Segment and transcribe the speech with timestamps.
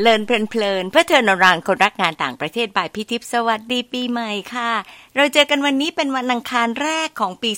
[0.00, 4.72] เลินเพลินๆเพื่อเธอนรังคนรักงานต่างประเทศบายพิทิพสวัสดีปีใหม่ค่ะ
[5.16, 7.50] เราเจอกันวันนี้เป็นวันอังคารแรกของปี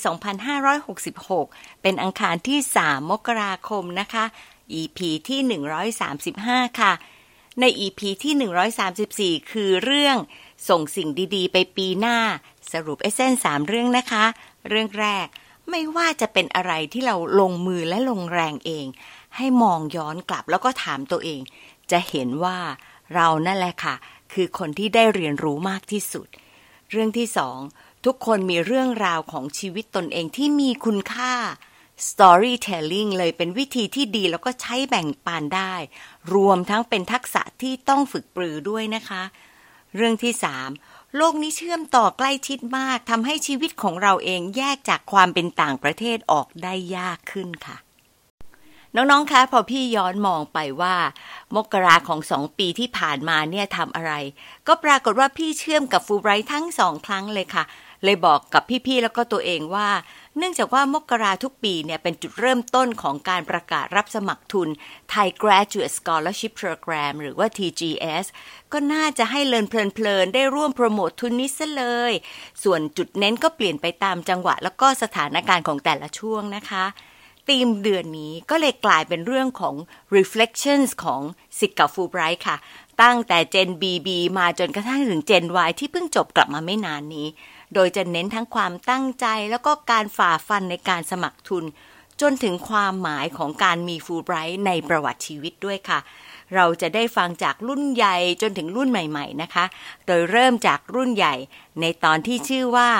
[0.88, 4.24] 2566 เป็นอังคารที่ 3 มกราคมนะคะ
[4.80, 4.98] EP
[5.28, 5.40] ที่
[6.10, 6.92] 135 ค่ะ
[7.60, 10.16] ใน EP ที่ 134 คือเรื่อง
[10.68, 12.18] ส่งสิ่งดีๆ ไปปีหน้า
[12.72, 14.24] สรุปเอเซนสามเรื่องนะคะ
[14.68, 15.26] เรื่องแรก
[15.70, 18.86] ไม่ว่าจะเป็นอะไรที่เราลงมือและลงแรงเอง
[19.36, 21.40] ให้มองย้อนกลับแล้วก็ถามตัวเอง
[21.92, 22.58] จะเห็นว่า
[23.14, 23.94] เรานั่นแหละค่ะ
[24.32, 26.26] คือคนที่ได้เรียนรู้มากที่สุด
[26.90, 27.58] เรื่องที่สอง
[28.04, 31.34] ทุกคนมีเรื่องราวของชีวิตตนเองที่มีคุณค่า
[32.08, 35.74] storytelling เลยเป็นวิธีที่ดีแล้วก็ใช้แบ่งปันได้
[36.34, 39.22] รวมทั้งเป็นทักษะที่ต้องฝึกปรือด้วยนะคะ
[39.96, 40.70] เรื่องที่สาม
[41.16, 47.76] โลกนี้เชื่อมต่อใกล้ชิดมากทำให้ชีวิตของเราเองแยกจากความเป็นต่างประเทศออกได้ยากขึ้นค่ะ
[48.96, 50.96] น้องๆ คะ พอพี่ย้อนมองไปว่า
[51.54, 54.12] มกราของสองปีที่ผ่านมาเนี่ยทำอะไร
[54.66, 57.64] ก็ปรากฏว่าพี่เชื่อมกับฟูไบรท์ทั้งสองครั้งเลยค่ะ
[58.04, 59.88] เลยบอกกับพี่ๆ แล้วก็ตัวเองว่า
[60.36, 64.68] เนื่องจากว่ามกราทุกปีเนี่ยเป็นจุดเริ่มต้นของการประกาศรับสมัครทุน
[65.12, 68.26] Thai Graduate Scholarship Program หรือว่า TGS
[68.72, 72.12] ก็น่าจะให้เลินเพลินๆ ได้ร่วมโปรโมททุนนี้ซะเลย
[72.62, 76.86] ส่วนจุดเน้นก็เปลี่ยนไปตามจังหวะ แล้วก็สถานการณ์ของแต่ละช่วงนะคะ
[77.48, 79.74] ธีมเดือนนี้ก็เลยกลายเป็นเรื่องของ
[80.16, 81.22] reflections ของ
[81.58, 82.56] สิทธิ์เก่าฟูไบรท์ค่ะ
[83.02, 87.28] ตั้งแต่ Gen BB มาจนกระทั่งถึง Gen Y ที่เพิ่งจบกลับมาไม่นานนี้
[87.74, 91.64] โดยจะเน้นทั้งความตั้งใจแล้วก็การฝ่าฟันในการสมัครทุน
[92.20, 95.98] จนถึงความหมายของการมีฟูไบรท์ในประวัติชีวิตด้วยค่ะ
[96.54, 99.64] เราจะได้ฟังจากรุ่นใหญ่จนถึงรุ่นใหม่ ๆ นะคะ
[100.06, 101.34] โดยเริ่มจากรุ่นใหญ่
[101.80, 102.90] ในตอนที่ชื่อว่า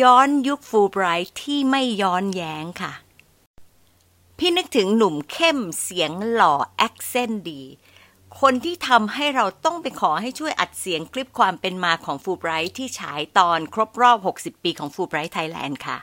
[0.00, 2.92] ย้อนยุคฟูไบรท์ที่ไม่ย้อนแย้งค่ะ
[4.38, 7.62] พี่นึกถึงหนุ่มเข้มเสียงหล่อ accent ดี
[8.40, 15.98] คนที่ทำให้เราต้องไปขอให้ช่วยอัดเสียงคลิปความเป็นมาของฟูไบรท์ที่ฉายตอนครบรอบ 60 ปีของ Fulbright Thailand ค่ะ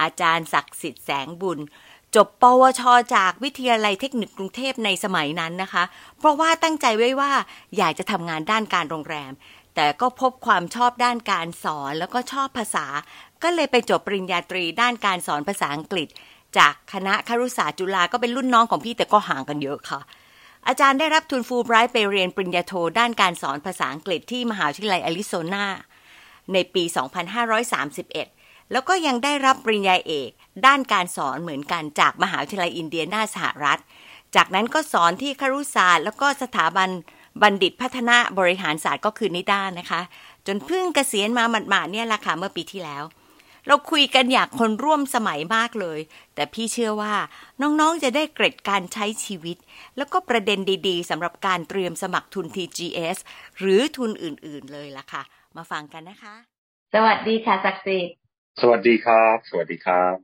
[0.00, 1.58] อาจารย์ศักดิ์สิทธิ์แสงบุญ
[2.14, 2.82] จบปวช
[3.14, 5.84] จากวิทยาลัยเทคนิคกรุงเทพในสมัยนั้นนะคะ
[6.18, 7.32] เพราะว่าตั้งใจไว้ว่า
[7.76, 9.32] อยากจะทำงานด้านการโรงแรม
[9.74, 12.86] แต่ก็พบความชอบด้านการสอนแล้วก็ชอบภาษา
[13.42, 16.08] ก็เลยไปจบปริญญาตรีด้านการสอนภาษาอังกฤษ
[16.58, 20.00] จากคณะครุศาสตร์จุฬาก็เป็นรุ่นน้องของพี่แต่ก็ห่างกันเยอะค่ะ
[20.68, 25.66] อาจารย์ได้รับทุนฟูลไบรท์ไปเรียนปริญญาโทด้านการสอนภาษาอังกฤษที่มหาวิทยาลัยแอริโซนา
[26.52, 26.84] ในปี
[27.78, 30.30] 2531 แล้วก็ยังได้รับปริญญาเอก
[30.66, 33.80] ด้านการสอนเหมือนกันจากมหาวิทยาลัยอินเดียนาสหรัฐ
[34.36, 36.88] จากนั้นก็สอนที่ครุศาสตร์ แล้วก็สถาบัน
[37.42, 40.00] บัณฑิตพัฒนาบริหารศาสตร์ก็คือนิด้านะคะ
[40.46, 43.02] จนเพิ่งเกษียณมาหมาดๆเนี่ยละค่ะเมื่อปีที่แล้ว
[43.68, 46.00] เราคุยกันอยากคนร่วมสมัยมากเลย
[46.34, 47.14] แต่พี่เชื่อว่า
[47.60, 49.56] น้องๆจะได้เกร็ดการใช้ชีวิต
[49.96, 50.58] แล้วก็ประเด็น
[50.88, 53.18] ดีๆสำหรับการเตรียมสมัครทุน TGS
[53.58, 55.22] หรือทุนอื่นๆเลยล่ะค่ะ
[55.56, 56.34] มาฟังกันนะคะ
[56.94, 58.14] สวัสดีค่ะศักดิ์สิทธิ์
[58.60, 60.14] สวัสดีครับ สวัสดีครับ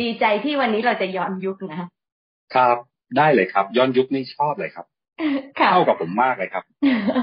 [0.00, 1.80] ดีใจที่วันนี้เราจะย้อนยุคนะ
[2.54, 2.76] ครับ
[3.16, 4.86] ได้เลยครับ ย้อนยุคนี่ชอบเลยครับ
[5.56, 6.64] เข้ากับผมมากเลยครับ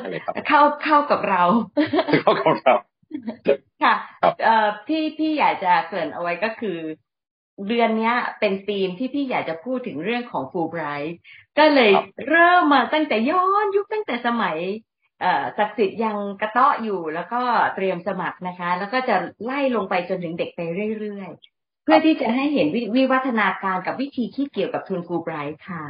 [0.03, 1.43] อะไรครับเข้าเข้ากับเรา
[2.21, 2.75] เข้ากับเรา
[3.83, 3.95] ค่ะ
[4.43, 6.79] เอ่อที่พี่อยากจะเกริ่นเอาไว้ก็คือ
[7.67, 11.15] เดือนเนี้ยเป็นธีมที่พี่อยากจะพูดถึงเรื่องของฟูไบรท์
[11.57, 11.91] ก็เลย
[12.27, 14.57] เริ่มมาตั้งแต่ย้อนยุคตั้งแต่สมัย
[15.21, 17.41] เอ่อศักดิ์สิทธิ์ยังกระเตาะอยู่แล้วก็
[17.75, 20.59] เตรียมสมัครนะคะ แล้วก็จะไล่ลงไปจนถึงเด็กไป
[20.99, 25.83] เรื่อยๆ เพื่อที่จะให้เห็นวิวัฒนาการกับวิธีคิดเกี่ยวกับทุนฟูไบรท์ค่ะ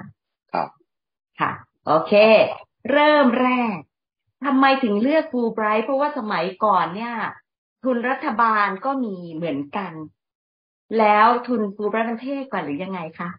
[0.51, 0.69] ครับ
[1.39, 1.51] ค่ะ
[1.87, 2.13] โอเค
[2.91, 3.77] เริ่มแรก
[4.45, 7.13] ทำไมถึงเลือกฟูไบรท์เพราะว่าสมัยก่อนเนี่ย
[7.83, 9.91] ทุนรัฐบาลก็มีเหมือนกัน
[10.99, 13.29] แล้วทุนฟูไบรท์มันเท่กว่าหรือยังไงคะ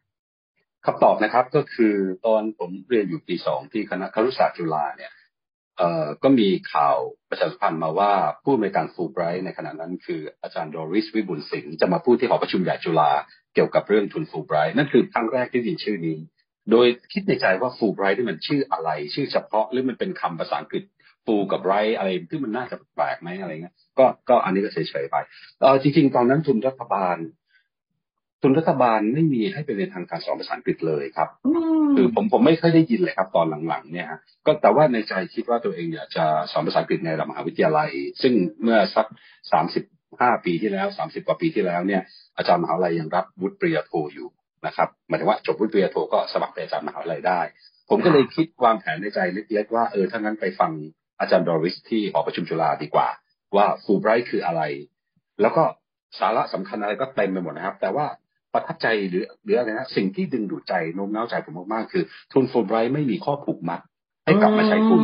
[0.84, 1.94] คำตอบนะครับก็คือ
[2.26, 5.12] ตอนผมเรียนอยู่ปีสองที่คณะครุศาสตร์จุฬาเนี่ย
[5.78, 6.98] เอ่อก็มีข่าว
[7.30, 13.10] ประชาสัมพันธ์มาว่าผู้อำนวยการฟูไบรท์ในขณะนั้นคืออาจารย์ดอริสวิบุลสิงห์จะมาพูดที่หอประชุมใหญ่จุฬา
[13.54, 16.18] เกี่ยวกับเรื่องทุนฟูไบรท์นั่นคือครั้งแรกที่ได้ยินชื่อนี้
[16.70, 20.84] โดยคิดในใจว่าฟูไบรท์ที่มันชื่ออะไร ชื่อเฉพาะหรือมันเป็นคำภาษาอังกฤษ
[21.26, 25.16] ฟูกับไรอะไรที่มันน่าจะแปลกไหมอะไรเงี้ยก็ก็อันนี้ก็เฉยๆไป
[25.60, 27.16] เออจริง ๆ ตอนนั้นทุนรัฐบาล
[28.42, 31.28] ทุนรัฐบาลไม่มีให้ไปเรียนทางการสอนภาษาอังกฤษเลยครับ
[31.96, 34.08] คือผมผมไม่เคยได้ยินเลยครับ ตอนหลังๆ เนี่ย
[34.46, 37.90] ก็แต่ว่าในใจคิดว่าตัวเองอยากจะสอนภาษาอังกฤษในระดับมหาวิทยาลัย
[38.22, 38.32] ซึ่ง
[38.62, 39.06] เมื่อสัก
[39.52, 39.84] สามสิบ
[40.20, 42.02] ห้าปีที่แล้วสามสิบกว่าปีที่แล้วเนี่ย
[42.36, 44.28] อาจารย์มหาวิทยาลัยยังรับวุฒิปริญญาโทอยู่
[44.66, 47.40] นะครับหมายถึงว่าจบวุฒิปริญญาโทก็สมัครเป็นอาจารย์มหาวิทยาลัยได้
[47.88, 50.70] ผมก็เลยคิดวางแผนในใจเล็กๆว่าเออถ้างั้นไปฟัง
[51.20, 53.08] อาจารย์ดอริสที่หอประชุมจุฬาดีกว่า
[53.56, 54.62] ว่าฟูไบรท์คืออะไร
[55.40, 55.62] แล้วก็
[56.18, 58.06] สาระสำคัญอะไรก็เต็มไปหมดนะครับ แต่ว่า
[58.52, 63.80] ประทับใจหรือหรืออะไรนะสิ่งที่ดึงดูดใจโน้มน้าวใจผมมากๆคือ ทุนฟูไบรท์ไม่มีข้อผูกมัด
[64.24, 65.02] ให้กลับมาใช้ทุน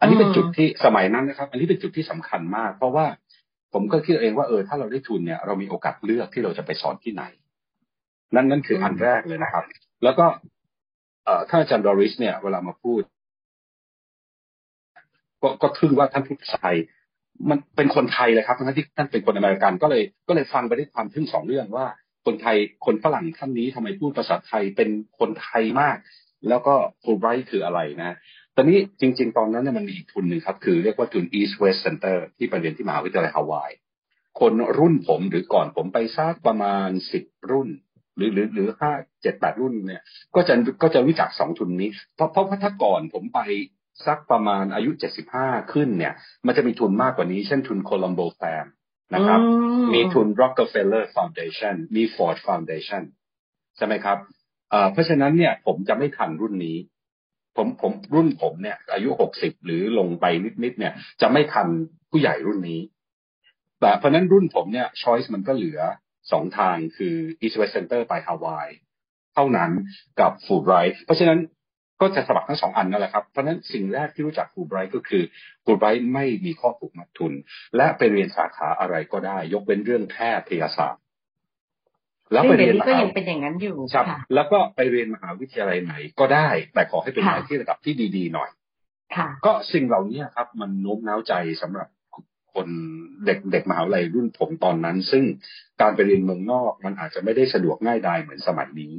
[0.00, 3.06] อันนี้เป็นจุดที่สมัยนั้นนะครับ อันนี้เป็นจุดที่สำคัญมาก เพราะว่า
[3.72, 7.24] ผมก็คิดเองว่าเออถ้าเราได้ทุนเนี่ยเรามีโอกาสเลือกที่เราจะไปสอนที่ไหน
[8.34, 9.64] นั่นนั่นคืออันแรกเลยนะครับ
[10.04, 10.26] แล้วก็
[11.24, 13.02] เอ่อท่านอาจารย์ดอริส เนี่ย เวลามาพูด
[15.42, 16.76] ก็ก็ทึ่งว่าท่านพูดไทย
[17.50, 21.86] มันเป็นคนไทยเลยครับทั้งที่ท่านเป็นคนอเมริกันก็เลยก็เลยฟังไปด้วยความทึ่งสองเรื่องว่า
[22.26, 24.88] คนไทยคนฝรั่งท่านนี้ทำไมพูดภาษาไทยเป็น
[25.18, 25.96] คนไทยมาก
[26.48, 28.16] แล้วก็ฟูไบรท์คืออะไรนะ
[28.56, 33.70] ตอนนี้จริง ๆ ตอนนั้นเนี่ยมันมีอีกทุนหนึ่งครับ คือเรียกว่าทุน East West Center ที่ไปเรียนที่มหาวิทยาลัยฮาวาย
[34.40, 37.68] คนรุ่นผมหรือก่อนผมไปสักประมาณสิบรุ่น
[38.18, 38.92] หรือหรือหรือห้า
[39.22, 40.02] เจ็ดแปดรุ่นเนี่ย
[40.34, 43.40] ก็จะก็จะรู้จักสองทุนนี้ เพราะเพราะว่าถ้าก่อนผมไป
[44.06, 46.12] สักประมาณอายุเจ็ดสิบห้าขึ้นเนี่ย
[46.46, 48.66] มันจะมีทุนมากกว่านี้ เช่นทุนโคลัมโบแฟม
[49.14, 49.40] นะครับ
[49.94, 53.02] มีทุน Rockefeller Foundation มี Ford Foundation
[53.76, 54.18] ใช่ไหมครับ
[54.92, 56.76] เพราะฉะนั้นเนี่ยผมจะไม่ทันรุ่นนี้
[57.56, 60.24] ผมผมรุ่นผมเนี่ย อายุหกสิบหรือลงไป
[60.62, 61.66] นิดๆเนี่ย จะไม่ทัน
[62.10, 62.80] ผู้ใหญ่รุ่นนี้
[63.80, 65.80] แต่เพราะนั้นรุ่นผมเนี่ยช้อยส์มันก็เหลือ
[66.32, 68.68] สองทางคือ East West Center ไปฮาวาย
[69.34, 69.70] เท่านั้น
[70.20, 71.38] กับฟูไบรท์เพราะฉะนั้น
[72.00, 75.22] ก็จะสมัครทั้งสองอันนั่นแหละครับ เพราะฉะนั้นสิ่งแรกที่รู้จักฟูไบรท์ก็คือ
[75.64, 77.32] ฟูไบรท์ไม่มีข้อผูกมัดทุน
[77.76, 80.16] และไปเรียนสาขาอะไรก็ได้ ยกเว้นเรื่องแพ
[80.48, 81.02] ทยศาสตร์
[82.32, 88.50] แล้วไปเรียนก็ยังเป็นอย่างนั้นอยู่ครับ แล้วก็ไปเรียนมหาวิทยาลัยไหนก็ได้ แต่ขอให้เป็นมหาวิทยาลัยระดับที่ดีๆหน่อย
[89.46, 91.88] ก็สิ่งเหล่านี้ครับ มันโน้มน้าวใจสำหรับ
[92.54, 92.68] คน
[93.26, 95.24] เด็กเด็กมหาวิทยาลัยรุ่นผมตอนนั้น ซึ่ง
[95.80, 98.94] การไปเรียนเมืองนอกมันอาจจะไม่ได้สะดวกง่ายดายเหมือนสมัยนี้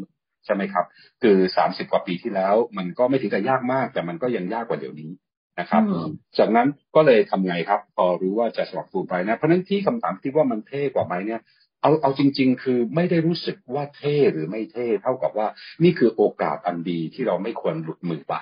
[0.45, 0.85] ใช่ไหมครับ
[1.21, 5.11] คือสามสิบกว่าปีที่แล้ว มันก็ไม่ถึงกับยากมาก แต่มันก็ยังยากกว่าเดี๋ยวนี้
[5.59, 5.83] นะครับ
[6.37, 11.41] จากนั้นก็เลยทำไงครับ พอรู้ว่าจะสมัครฟูลไปนะ เพราะนั้นที่คำถามที่ว่ามันเท่กว่าไหมเนี่ย
[11.81, 15.47] เอาเอาจริง ๆ คือไม่ได้รู้สึกว่าเท่หรือไม่เท่ เท่ากับว่า
[15.83, 18.35] นี่คือโอกาสอันดีที่เราไม่ควรหลุดมือไป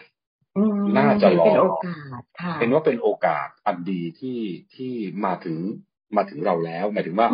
[0.97, 4.39] น่าจะรอเป็นโอกาสค่ะเห็นว่าเป็นโอกาสอันดีที่
[4.75, 4.91] ที่
[5.25, 5.59] มาถึง
[6.17, 7.27] มาถึงเราแล้ว หมายถึงว่า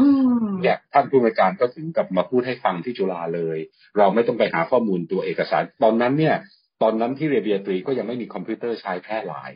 [0.61, 3.57] เนี่ยท่านผู้บริการก็ถึงกับมาพูดให้ฟังที่จุฬาเลย
[3.97, 6.35] เราไม่ต้องไปหาข้อมูลตัวเอกสาร ตอนนั้นเนี่ย
[6.81, 9.51] ตอนนั้นที่เรียนเบียตรีก็ยังไม่มีคอมพิวเตอร์ใช้แพร่หลาย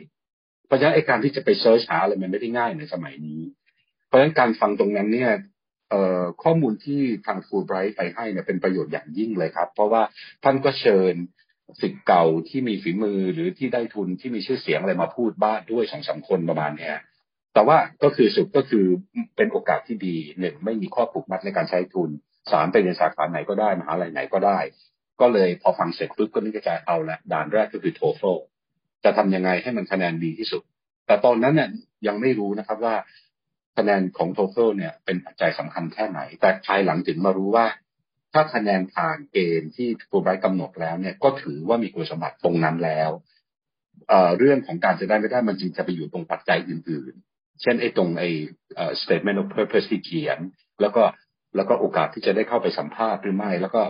[0.66, 3.40] เพราะฉะนั้นไอ้การที่จะไปเซิร์ชหาอะไรมันไม่ได้ง่ายในสมัยนี้
[4.06, 5.32] เพราะฉะนั้นการฟังตรงนั้นเนี่ย
[6.42, 10.02] ข้อมูลที่ทางฟูลไบรท์ไปให้เนี่ยเป็นประโยชน์อย่างยิ่งเลยครับ เพราะว่า
[10.44, 11.14] ท่านก็เชิญ
[11.80, 16.96] สิทธิ์เก่าที่มีฝีมือหรือที่ได้ทุนที่มีชื่อเสียงอะไรมาพูดบ้านด้วยสองสาคนประมาณเนี้ย
[17.54, 18.84] แต่ว่าก็คือสุดก็คือ
[19.36, 22.10] เป็นโอกาสที่ดีหนึ่งไม่มีข้อผูกมัดในการใช้ทุน
[22.52, 24.58] สามไปเรียนสาขาไหนก็ได้มหาลัยไหนก็ได้
[25.20, 28.22] ก็เลยพอฟังเสร็จปุ๊บก็นึกใจเอาละด่านแรกก็คือโทโฟ
[29.04, 30.62] จะทำยังไงให้มันคะแนนดีที่สุด
[31.06, 31.68] แต่ตอนนั้นเนี่ย
[32.06, 32.94] ยังไม่รู้นะครับว่า
[33.76, 37.66] คะแนนของโทเฟลเนี่ยเป็นปัจจัยสำคัญแค่ไหน แต่ภายหลังถึงมารู้ว่า
[38.32, 43.10] ถ้าคะแนนผ่านเกณฑ์ที่ฟูไบรท์กำหนดแล้วเนี่ยก็ถือว่ามีคุณสมบัติตรงนั้นแล้ว
[44.08, 48.28] เเรื่องของการจะได้ไม่ได้มันจึงจะไปอยู่ตรงปัจจัยอื่นๆ เช่นไอ้ตรงไอ้
[49.02, 50.38] statement of purpose ที่เขียน
[50.80, 51.02] แล้วก็
[51.56, 53.82] แล้วก็โอกาสที่จะได้เข้าไปสัมภาษณ์หรือไม่ แล้วก็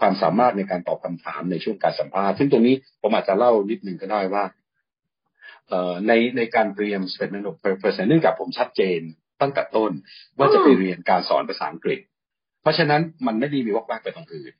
[0.00, 4.44] ความสามารถในการตอบคำถามในช่วงการสัมภาษณ์ ซึ่งตรงนี้ผมอาจจะเล่านิดหนึ่งก็ได้ว่า
[6.08, 9.00] ในในการเตรียม statement of purpose เนื่องจากผมชัดเจน
[9.40, 9.92] ตั้งแต่ต้น
[10.38, 12.00] ว่าจะไปเรียนการสอนภาษาอังกฤษ
[12.62, 14.52] เพราะฉะนั้นมันไม่ได้มีวอกแวกไปตรงอื่น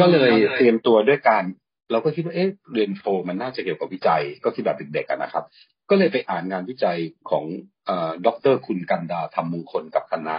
[0.00, 1.44] ก็เลยเตรียมตัวด้วยการ
[1.92, 5.44] เราก็คิดว่าเอ๊ะเรียนโทมันน่าจะเกี่ยวกับวิจัย ก็คิดแบบเด็กๆนะครับ
[5.90, 6.98] ก็เลยไปอ่านงานวิจัย
[7.30, 7.44] ของ
[8.26, 10.36] ดรคุณกันดาธรรมมงคลกับคณะ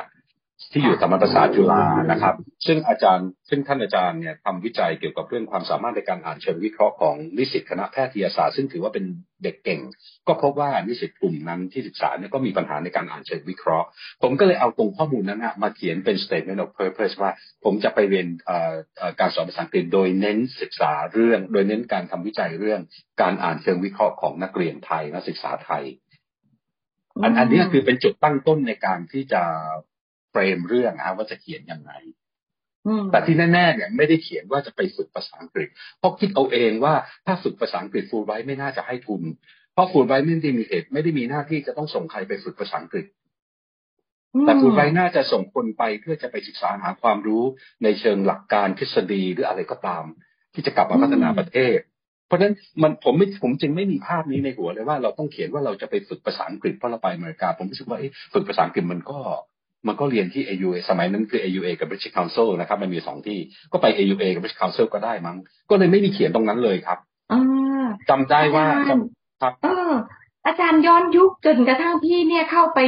[0.71, 2.35] ที่อยู่ธรรมศาสตร์จุฬานะครับ
[2.67, 9.05] ซึ่งอาจารย์ซึ่งท่านอาจารย์เนี่ยทำวิจัยเกี่ยวกับเรื่องความสามารถในการอ่านเชิงวิเคราะห์ของนิสิตคณะแพทยศาสตร์ซึ่งถือว่าเป็น
[9.43, 9.81] เด็กเก่ง
[10.27, 13.87] ก็พบว่านิสิตกลุ่มนั้นที่ศึกษาเนี่ยก็มีปัญหาในการอ่านเชิงวิเคราะห์
[14.23, 17.31] ผมก็เลยเอาตรงข้อมูลนั้นมาเขียนเป็น statement of purpose ว่า
[17.65, 18.27] ผมจะไปเรียน
[19.19, 22.81] การสอนภาษาอังกฤษโดยเน้นศึกษาเรื่อง โดยเน้นการทำวิจัยเรื่อง
[23.21, 25.83] การอ่านเชิงวิเคราะห์ของนักเรียนไทยนักศึกษาไทย
[27.23, 29.43] อันอันนี้คือเป็นจุดตั้งต้นในการที่จะ
[30.31, 31.93] เฟรมเรื่องนะว่าจะเขียนยังไง
[33.11, 35.67] แต่ที่แน่ๆเนี่ยไม่ได้เขียนว่าจะไปฝึกภาษาอังกฤษ
[35.99, 36.93] เพราะคิดเอาเองว่า
[37.25, 39.21] ถ้าฝึกภาษาอังกฤษฟูลไบไม่น่าจะให้ทุน
[39.73, 43.05] เพราะฟูลไบไม่ได้มีเหตุไม่ได้มีหน้าที่จะต้องส่งใครไปฝึกภาษาอังกฤษ
[44.45, 47.43] แต่ฟูลไบน่าจะส่งคนไปเพื่อจะไปศึกษาหาความรู้
[47.83, 50.03] ในเชิงหลักการทฤษฎีหรืออะไรก็ตาม
[50.53, 51.77] ที่จะกลับมาพัฒนาประเทศ
[52.27, 57.99] เพราะฉะนั้นมันผมไม่ผมจึงไม่มีภาพนี้ในหัวเลยว่าเราต้องเขียนว่าเราจะไปฝึกภาษาอังกฤษเพราะเราไปอเมริกาผมรู้สึกว่า
[58.33, 59.19] ฝึกภาษาอังกฤษมันก็
[59.87, 63.39] มันก็เรียนที่ AUA สมัยนั้นคือ AUA กับ British Council นะครับ มันมีสองที่
[63.71, 65.37] ก็ไป AUA กับ British Council ก็ได้มั้ง
[65.69, 66.97] ก็เลยไม่มีเขียนตรงนั้นเลยครับ
[68.09, 69.91] จำได้ว่าครับเออ
[70.45, 72.79] อาจารย์ย้อนยุคจนกระทั่งพี่เนี่ยเข้าไป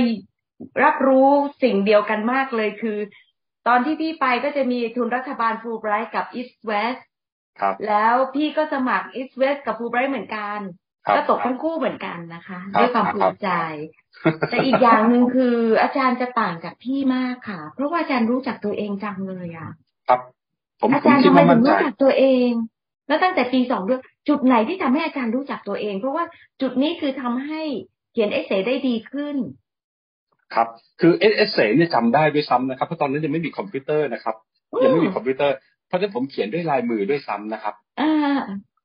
[0.84, 1.30] รับรู้
[1.64, 2.98] สิ่งเดียวกันมากเลยคือ
[3.68, 7.02] ตอนที่พี่ไปก็จะมีทุนรัฐบาลฟูไบรท์กับ East West
[7.60, 10.83] ครับแล้วพี่ก็สมัครอิสเวสกับฟูไบรท์เหมือนกันครับ
[11.16, 13.50] ก็ตกทั้งคู่เหมือนกันนะคะครับด้วยความภูครับมิใจ
[14.50, 19.70] แต่อีกอย่างหนึ่งคือ อาจารย์จะต่างจากพี่มากค่ะ เพราะว่าอาจารย์รู้จักตัวเองจังเลยอะ
[20.08, 20.20] ครับ
[20.82, 22.52] ผมอาผมจารย์คิดทำไมว่าถึมั่นงใจรู้จักตัวเอง
[23.08, 26.24] แล้วตั้งแต่ปีสองด้วยจุดไหนที่ทำให้อาจารย์รู้จักตัวเอง เพราะว่า
[26.62, 27.62] จุดนี้คือทำให้
[28.12, 29.36] เขียนเอเซได้ดีขึ้น
[30.56, 30.68] ครับ
[31.02, 34.36] คือเอเอเเนี่ยจำได้ด้วยซ้ำนะครับเพราะตอนนั้นยังไม่มีคอมพิวเตอร์นะครับ
[34.84, 35.56] ยังไม่มีคอมพิวเตอร์
[35.88, 37.76] เพราะฉะนั้นผมเขียนด้วยลายมือด้วยซ้ำนะครับ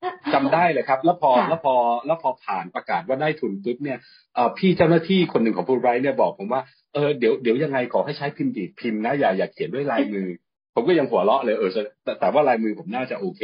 [0.05, 1.75] อ่าจำได้เลยครับ แล้วพอค่ะแล้วพอ
[2.07, 3.99] แล้วพอผ่านประกาศว่าได้ทุนปุ๊บเนี่ย
[4.35, 6.61] เอ่อพี่เจ้าหน้าที่คนหนึ่งของฟูไบรท์เนี่ยบอกผมว่า
[6.95, 10.29] เออเดี๋ยวเดี๋ยวยังไงขอให้ใช้พิมพ์ดีดพิมพ์นะอย่าอย่าเขียนด้วยลายมือ
[10.75, 11.71] ผมก็ยังหัวเราะเลยเออ
[12.05, 13.43] แต่แต่ว่าลายมือผมน่าจะโอเค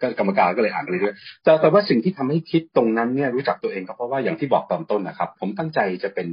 [0.00, 6.28] ก็กรรมการก็เลยอ่านไปเรื่อยๆแต่แต่ว่าสิ่งที่ทำให้คิดตรงนั้นเนี่ยรู้จักตัวเองก็เพราะว่าอย่างที่บอกตอนต้นนะครับ ผมตั้งใจจะเป็น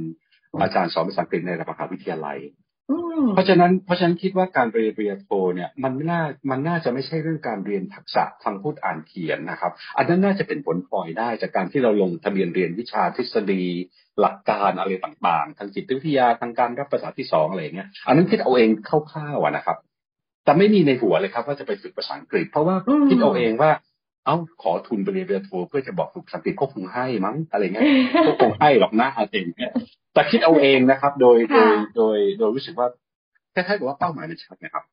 [0.60, 2.69] อาจารย์สอนภาษาอังกฤษในระดับมหาวิทยาลัยอืม
[3.34, 13.64] เพราะฉะนั้นเพราะฉะนั้นคิดว่าการไปเรียนปริญญาโทเนี่ยมันไม่น่ามันน่าจะไม่ใช่เรื่องการเรียนทักษะฟังพูดอ่านเขียนนะครับ อันนั้นน่าจะเป็นผลพลอยได้จากการที่เราลงทะเบียนเรียนวิชาทฤษฎี
[14.20, 19.76] หลักการอะไรต่างๆ ทางจิตวิทยาทางการรับภาษาที่สองอะไรอย่างเงี้ยอันนั้นคิดเอาเองคร่าวๆอะนะครับ
[20.44, 23.70] แต่ไม่มีในหัวเลยครับ ว่าจะไปฝึกภาษาอังกฤษ เพราะว่าอืมคิดเอาเองว่า
[24.24, 27.86] เอ้าขอทุนไปเรียนปริญญาโทเพื่อจะบอกฝึกภาษาอังกฤษก็คงให้มั้งอะไรเงี้ย
[28.26, 29.72] ก็คงให้หรอกนะอะไรอย่างเงี้ย
[30.14, 32.88] แต่คิดเอาเองนะครับ โดยโดค่ะยโดยโดยรู้สึกว่า
[33.54, 34.84] คล้ายๆกับว่าเป้าหมายมันชัดนะครับ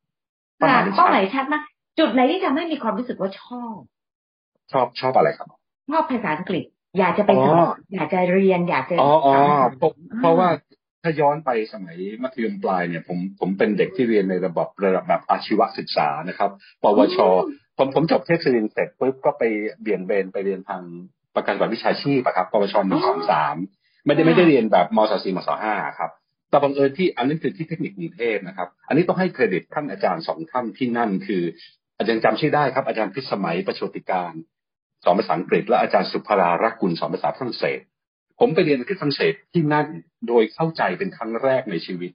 [0.58, 1.62] เป้าหค่ะมายมันชัเป้าดหมายชัดมาก
[1.98, 3.78] จุดไหนที่ทำให้มีความรู้สึกว่าชอบ
[4.72, 5.48] ชอบชอบอะไรครับ
[5.90, 6.64] ชอบภาษาอังกฤษ
[6.98, 10.48] อยากจะไปอ๋อสอนอยากจะเรียนอยากจะอ๋ออ๋อสอนเพราะเพราะว่า
[11.02, 16.50] ถ้าย้อนไปสมัยมัธยมปลายเนี่ยผมผมเป็นเด็กที่เรียนในระบบระดับแบบอาชีวศึกษานะครับ
[16.82, 17.18] ปวช
[17.78, 19.42] ผมผมจบเทพศิรินทร์เสร็จปุ๊บก็ไป
[19.80, 20.82] เบี่ยงเบนไปเรียนทาง
[21.34, 23.56] ประกันบัตรวิชาชีพอะครับ ปวชหนึ่งสองสาม
[24.08, 26.10] ไม่ได้ไม่ได้เรียนแบบมศสี่มศห้าครับ
[26.50, 31.42] แต่บังเอิญที่อันนั้นคือที่เทคนิคกรุงเทพนะครับ อันนี้ต้องให้เครดิตท่านอาจารย์สองท่านที่นั่น คือ
[31.98, 34.32] อาจารย์จำชื่อได้ครับ อาจารย์พิสมัยประโชติการ
[35.04, 37.80] สอนภาษาอังกฤษ และอาจารย์สุภรารักกุลสอนภาษาฝรั่งเศส
[38.40, 39.86] ผมไปเรียนที่ฝรั่งเศสที่นั่น
[40.28, 42.10] โดยเข้าใจเป็นครั้งแรกในชีวิต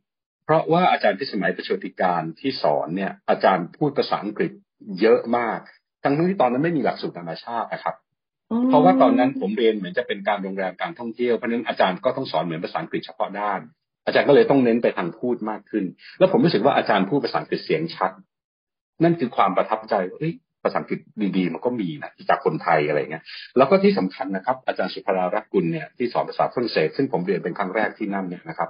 [0.45, 4.51] เพราะว่าอาจารย์พิสมัยประโชติการที่สอนเนี่ยอาจารย์พูดภาษาอังกฤษ
[5.01, 5.59] เยอะมาก
[6.03, 8.02] ทั้งที่ตอนนั้นไม่มีหลักสูตรนานาชาตินะครับอืม
[8.69, 13.59] เพราะว่าตอนนั้นผมเรียนเหมือนจะเป็นการโรงแรมการท่องเที่ยวเพราะนั้นอาจารย์ก็ต้องสอนเหมือนภาษาอังกฤษเฉพาะด้าน
[14.05, 15.85] อาจารย์ก็เลยต้องเน้นไปทางพูดมากขึ้น
[16.19, 18.11] แล้วผมรู้สึกว่าอาจารย์พูดภาษาอังกฤษเสียงชัด
[19.03, 20.33] นั่นคือความประทับใจว่าเฮ้ย
[20.63, 20.99] ภาษาอังกฤษ
[21.37, 23.23] ดีๆมันก็มีนะจากคนไทยอะไรเงี้ย
[23.57, 28.69] แล้วก็ที่สำคัญนะครับ อาจารย์สุภรารักกุลเนี่ยที่สอนภาษาฝรั่งเศสซึ่งผมเรียนเป็นครั้งแรกที่นั่นเนี่ยนะครับ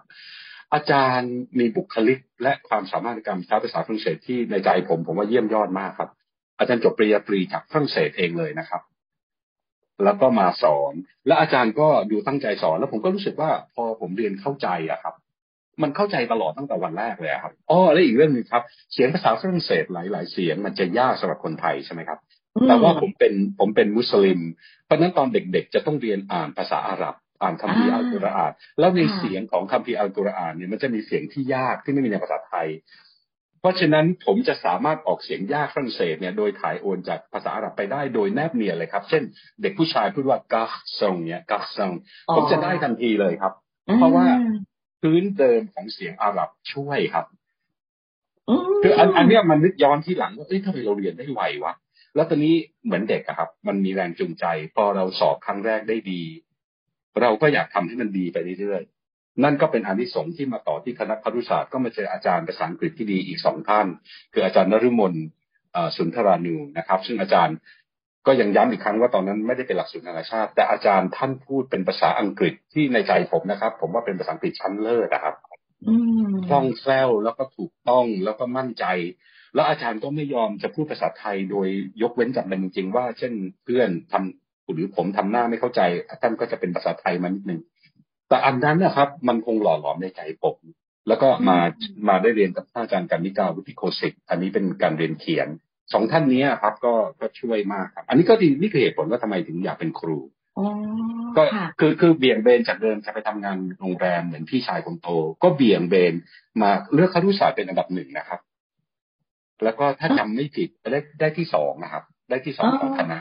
[0.74, 6.10] อาจารย์มีบุคลิกและความสามารถในการใช้ภาษาฝรั่งเศสที่ในใจผมผมว่าเยี่ยมยอดมากครับ
[6.60, 8.82] อาจารย์จบปริญญาตรีจากฝรั่งเศสเองเลยนะครับ
[10.04, 10.94] แล้วก็มาสอน
[11.28, 15.14] และอาจารย์ก็ดูตั้งใจสอน แล้วผมก็รู้สึกว่าพอผมเรียนเข้าใจอะครับ
[15.82, 22.20] มันเข้าใจตลอดตั้งแต่วันแรกเลยอะครับอ๋อและอีกเรื่องหนึงครับ เสียงภาษาฝรั่งเศสหลาย ๆ เสียงมันจะยากสำหรับคนไทยใช่ไหมครับ
[22.68, 24.40] แต่ว่าผมเป็นผมเป็นมุสลิม
[24.86, 32.68] เพราะฉะนั้นตอนเด็กๆ จะต้องเรียนอ่านภาษาอาหรับอ่านคัมภีร์อัลกุรอานแล้วในเสียงของคัมภีร์อัลกุรอานเนี่ยมันจะมีเสียงที่ยากที่ไม่มีในภาษาไทย
[33.64, 39.24] เพราะฉะนั้นผมจะสามารถออกเสียงยากฝรั่งเศสเนี่ยโดยถ่ายโอนจากภาษาอาหรับไปได้โดยแนบเนียนเลยครับ เช่น
[39.62, 40.66] เด็กผู้ชายพูดว่ากา
[41.00, 41.92] ซงเนี่ยกาซง
[42.36, 43.54] ผมจะได้ทันทีเลยครับ
[43.98, 44.26] เพราะว่า
[45.02, 47.26] พื้นเดิมของเสียงอาหรับช่วยครับ
[48.50, 51.74] มคืออันอันเนี้ยมันนึกย้อนที่หลังว่าเอ้ยทำไมเราเรียนได้ไววะ
[52.16, 52.56] แล้วตอนนี้
[52.86, 56.22] เหมือนเด็กอะครับ มันมีแรงจูงใจ พอเราสอบครั้งแรกได้ดี
[57.22, 58.93] เราก็อยากทำให้มันดีไปเรื่อยๆ
[59.44, 63.88] นั่นก็เป็นอานิสงส์ที่มาต่อที่คณะครุศาสตร์ก็มาเจออาจารย์ภาษาอังกฤษที่ดีอีกสองท่าน
[64.34, 65.14] คืออาจารย์นฤมล
[65.96, 67.56] สุนทรานูนะครับ ซึ่งอาจารย์
[68.28, 75.36] ก็ยังย้ำอีกครั้งว่าตอนนั้นไม่ได้เป็นหลักสูตรนานาชาติ แต่อาจารย์ท่านพูดเป็นภาษาอังกฤษที่ในใจผมนะครับ ผมว่าเป็นภาษาอังกฤษชั้นเลิศนะครับ
[76.48, 78.86] คล่องแคล่วแล้วก็ถูกต้องแล้วก็มั่นใจ
[79.56, 81.68] แล้วอาจารย์ก็ไม่ยอมจะพูดภาษาไทยโดย
[82.02, 85.82] ยกเว้นจำเป็นจริงๆว่า เช่นเพื่อนทำหรือผมทำหน้าไม่เข้าใจ
[86.22, 87.62] ท่านก็จะเป็นภาษาไทยมานิดนึง
[88.30, 90.58] แต่อันนั้นนะครับ มันคงหล่อหลอมในใจผม
[91.08, 91.58] แล้วก็มา
[92.08, 95.48] มาได้เรียนกับท่านอาจารย์กันนิกาวุฒิโคสิกอันนี้เป็นการเรียนเขียน
[95.94, 100.18] สองท่านนี้ครับ ก็ก็ช่วยมากครับ อันนี้ก็ดีนี่คือเหตุผลว่าทำไมถึงอยากเป็นครู
[100.58, 100.66] อ๋อ
[101.38, 105.08] ก็ค่ะคือคือเบี่ยงเบนจากเดิมจะไปทำงานโรงแรมเหมือนพี่ชายคนโต
[105.44, 106.14] ก็เบี่ยงเบน
[106.62, 108.40] มาเลือกครุศาสตร์เป็นอันดับหนึ่งนะครับ
[109.64, 113.20] แล้วก็ถ้าจำไม่ผิดได้ได้ที่สองนะครับ ได้ที่สองอ๋อของคณะ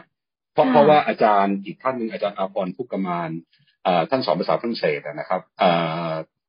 [0.52, 3.61] เพราะค่ะเพราะว่าอาจารย์อีกท่านหนึ่งอาจารย์อาพรพุกกมานเอ่อ
[4.10, 5.40] ท่านสอนภาษาฝรั่งเศสนะครับ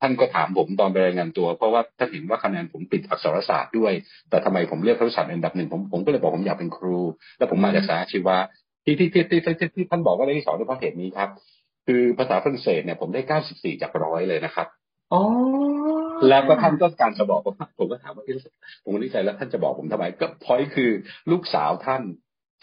[0.00, 3.92] ท่านก็ถามผมตอนไปรายงานตัว เพราะว่าท่านเห็นว่าคะแนนผมติดอักษรศาสตร์ด้วย
[4.30, 6.98] แต่ทำไมผมเลือกครุศาสตร์อันดับหนึ่งผมผมก็เลยบอกผมอยากเป็นครู
[7.38, 8.36] แล้วผมมาจากสายอาชีวะ
[8.84, 11.28] ที่ที่ที่ที่ที่ที่ท่านบอกว่าได้ที่สองด้วยเพราะเหตุนี้ครับ
[11.86, 13.20] คือภาษาฝรั่งเศสเนี่ยผมได้
[13.52, 14.66] 94จากร้อยเลยนะครับ
[15.12, 15.22] อ๋อ
[16.28, 18.24] แล้วก็ท่านก็การจะบอกผมผมก็ถามว่า
[18.84, 20.90] ผมก็นิสัยแล้วท่านจะบอกผมทำไมก็พอยคือ
[21.30, 22.02] ลูกสาวท่าน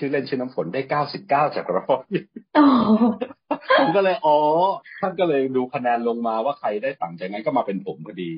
[0.02, 2.06] ชื่อเล่นชื่อน้ำฝนได้เก้าสิบเก้าจากร้อย
[2.56, 2.64] โอ้
[3.80, 4.38] ผมก็เลยอ๋อ
[5.02, 8.32] ท่านก็เลยดูคะแนนลงมาว่าใครได้ต่ำจากนั้นก็มาเป็นผมพอดี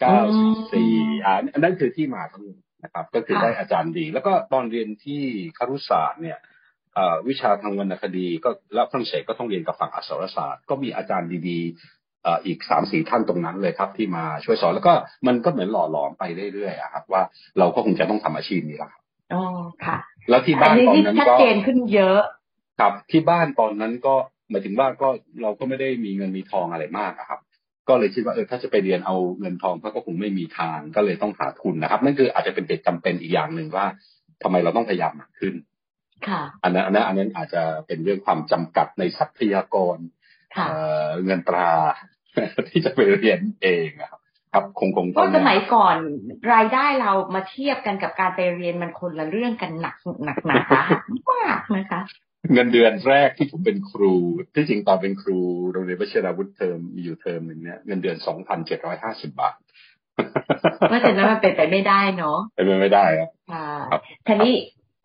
[0.00, 0.92] เก้าสิบสี่
[1.24, 5.22] อ่าอันนั้นคือที่มาทั้งหมดนะครับ ก็คือได้อาจารย์ดี แล้วก็ตอนเรียนที่
[5.58, 6.38] ครุศาสตร์เนี่ย
[6.94, 14.94] เอ่อวิชาทางวรรณคดีก็แล้วฝรั่งเศสก็ต้องเรียนกับฝั่งอักษรศาสตร์ ก็มีอาจารย์ดีๆเอ่ออีกสามสี่ท่านตรงนั้นเลยครับ ที่มาช่วยสอนแล้วก็
[15.26, 16.24] มันก็เหมือนหล่อหลอมไป
[16.54, 17.22] เรื่อยๆอะครับว่า
[17.58, 19.02] เราก็คงจะต้องทำอาชีพนี้แหละครับ
[19.32, 19.42] อ๋อ
[19.86, 19.98] ค่ะ
[20.28, 22.20] แล้วที่อับ้านนนี้ตอนที่นั้นชัดก็เจนขึ้นเยอะ
[22.80, 24.14] ครับที่บ้านตอนนั้นก็
[24.50, 25.08] หมายถึงว่าก็
[25.42, 27.40] เราก็ไม่ได้มีเงินมีทองอะไรมากอะครับ
[27.88, 33.86] ก็เลยคิดว่าเออถ้าจะไปเรียนเอาเงินทองก็คงไม่มีทางก็เลยต้องหาทุนนะครับ นั่นคืออาจจะเป็นเหตุจำเป็นอีกอย่างหนึ่งว่า
[34.42, 35.54] ทำไมเราต้องพยายามหนักขึ้น
[36.28, 39.98] ค่ะอันนั้นอันนั้นอันนั้นอาจจะเป็นเรื่องความจำกัดในทรัพยากร
[40.56, 40.76] ค่ะเอ่
[41.06, 41.70] อเงินตรา
[42.68, 44.20] ที่จะไปเรียนเองอะครับ
[44.52, 45.96] ครับคงคงเพต้องราะสมัยก่อน
[46.52, 52.00] รายได้เรามาเทียบกันกับการไปเรียนมันคนละเรื่องกันหนักหนักหนาสาหัสมากนะคะ
[52.52, 54.14] เงินเดือนแรกที่ผมเป็นครู
[54.54, 55.38] ที่จริงตอนเป็นครู
[55.72, 59.54] โรงเรียนวชิราวุธเทอมมีอยู่เทอมหนึ่งเนี่ยเงินเดือนสองพันเจ็ดร้อยห้าสิบบาท
[60.88, 64.54] เพราะฉะนั้นมันเป็นไปไม่ได้เนาะเป็นไปไม่ได้ครับค่ะครับทีนี้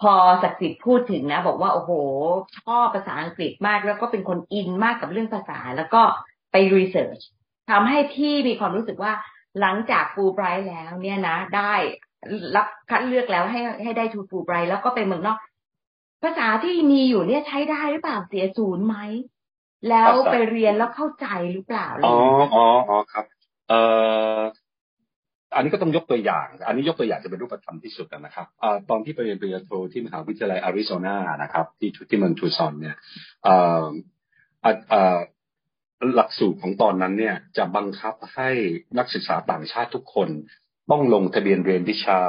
[0.01, 0.13] พอ
[0.43, 1.91] ศักดิ์สิทธิ์พูดถึงนะ บอกว่าโอ้โห
[2.59, 6.01] ชอบภาษาอังกฤษมากแล้วก็เป็นคนอินมากกับเรื่องภาษา แล้วก็
[6.51, 7.19] ไปรีเสิร์ช
[7.71, 9.13] ทำให้พี่มีความรู้สึกว่า
[9.61, 11.73] หลังจากฟูไบรท์แล้ว เนี่ยนะ ได้
[12.55, 15.37] รับคัดเลือกแล้วให้ให้ได้ทูฟูไบรท์แล้วก็ไปเมืองนอก
[16.23, 18.95] ภาษาที่มีอยู่เนี่ยใช้ได้หรือเปล่าเสียศูนย์ไหม
[19.89, 22.15] แล้วไปเรียนแล้วเข้าใจหรือเปล่าอ๋อ
[22.53, 23.25] อ๋ออ๋อครับ
[23.69, 23.79] เอ่
[24.37, 24.39] อ
[25.55, 32.95] อันนี้ก็ต้องยกตัวอย่าง อันนี้ยกตัวอย่างจะเป็นรูปธรรมที่สุดนะครับอ่าตอนที่ไปเรียนปริญญาโทที่มหาวิทยาลัยอาริโซนานะครับ ที่ที่เมืองทูซอนเนี่ย
[33.43, 33.87] เอ่อ
[34.63, 35.17] อ่าอ่า
[36.15, 38.49] หลักสูตรของตอนนั้นเนี่ยจะบังคับให้
[38.97, 40.29] นักศึกษาต่างชาติทุกคน
[40.91, 42.19] ต้องลงทะเบียนเรียนวิชา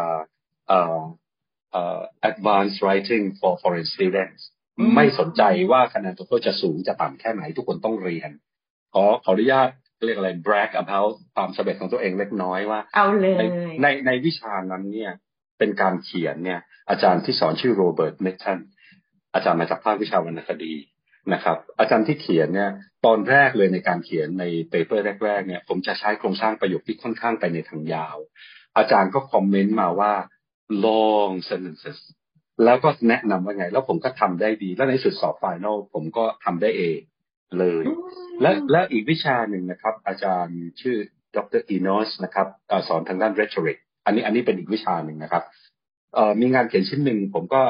[0.68, 1.00] เอ่อ
[1.72, 4.42] เอ่อ advanced writing for foreign students
[4.94, 8.30] ไม่สนใจว่าคะแนนตัวเองจะสูงจะต่ำแค่ไหนทุกคนต้องเรียน
[8.92, 9.68] ขอขออนุญาต
[10.06, 13.48] เรียกอะไร brag about ความสำเร็จของตัวเองเล็กน้อยว่าเอาเลในย
[13.82, 15.12] ในในวิชานั้นเนี่ย
[15.58, 18.58] เป็นการเขียนเนี่ย อาจารย์ที่สอนชื่อโรเบิร์ตเมทัน
[19.34, 20.74] อาจารย์มาจากภาควิชาวรรณคดี
[21.32, 22.70] นะครับ อาจารย์ที่เขียนเนี่ย
[23.06, 28.16] ตอนแรกเลยในการเขียนใน paper แรกๆเนี่ยผมจะใช้โครงสร้างประโยคที่ค่อนข้างไปในทางยาว
[28.76, 30.12] อาจารย์ก็ comment มาว่า
[30.84, 31.98] long sentences
[32.64, 36.82] แล้วก็แนะนำว่าไง แล้วผมก็ทำได้ดี แล้วในสุดสอบไฟนอลผมก็ทำได้เอ
[37.58, 37.84] เลย
[38.42, 40.96] และและอีกวิชาหนึ่งนะครับ อาจารย์ชื่อ
[41.36, 45.42] ดรอีนอสนะครับเอ่อสอนทางด้าน rhetoric อันนี้อันนี้เป็นอีกวิชาหนึ่งนะครับ
[46.14, 47.62] เอ่อมีงานเขียนชิ้นหนึ่งผมก็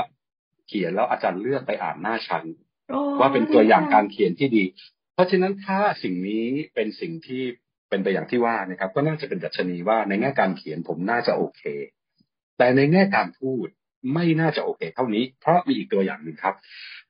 [0.68, 2.67] เขียนแล้วอาจารย์เลือกไปอ่านหน้าชั้นโอ้
[3.20, 4.64] ว่าเป็นตัวอย่างการเขียนที่ดี
[5.14, 7.42] เพราะฉะนั้นถ้าสิ่งนี้เป็นสิ่งที่
[7.88, 11.62] เป็นไปอย่างที่ว่านะครับ ก็น่าจะเป็นดัชนีว่าในแง่การเขียนผมน่าจะโอเค
[12.59, 13.66] แต่ในแง่การพูด
[14.14, 16.55] ไม่น่าจะโอเค เท่านี้ เพราะมีอีกตัวอย่างหนึ่งครับ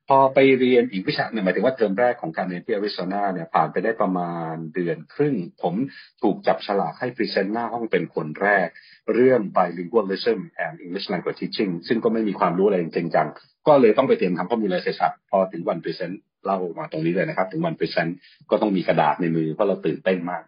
[0.08, 5.74] พอไปเรียนอีกวิชาหนึ่งหมายถึงว่าเทอมแรกของการเรียนที่อาริโซนาเนี่ยผ่านไปได้ประมาณเดือนครึ่ง ผม
[6.22, 8.68] ถูกจับฉลากให้ present หน้าห้องเป็นคนแรก
[9.14, 13.28] เรื่อง bilingualism and English language teaching ซึ่งก็ไม่มีความรู้อะไรจริงจัง
[13.68, 18.16] ก็เลยต้องไปเตรียมทำข้อมูลรายเศรษฐศาสตร์พอถึงวัน present เล่ามาตรงนี้เลยนะครับ ถึงวัน present
[18.50, 20.42] ก็ต้องมีกระดาษในมือเพราะเราตื่นเต้นมาก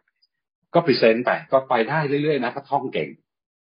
[0.74, 3.08] ก็ present ไปก็ไปได้เรื่อยๆนะถ้าท่องเก่ง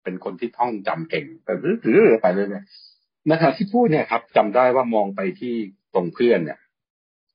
[0.03, 5.53] เป็นคนที่ท่องจำเก่งไปเรื่อยๆไปเรื่อยๆนะครับที่พูดเนี่ยครับจำได้ว่ามองไปที่
[5.93, 6.59] ตรงเพื่อนเนี่ย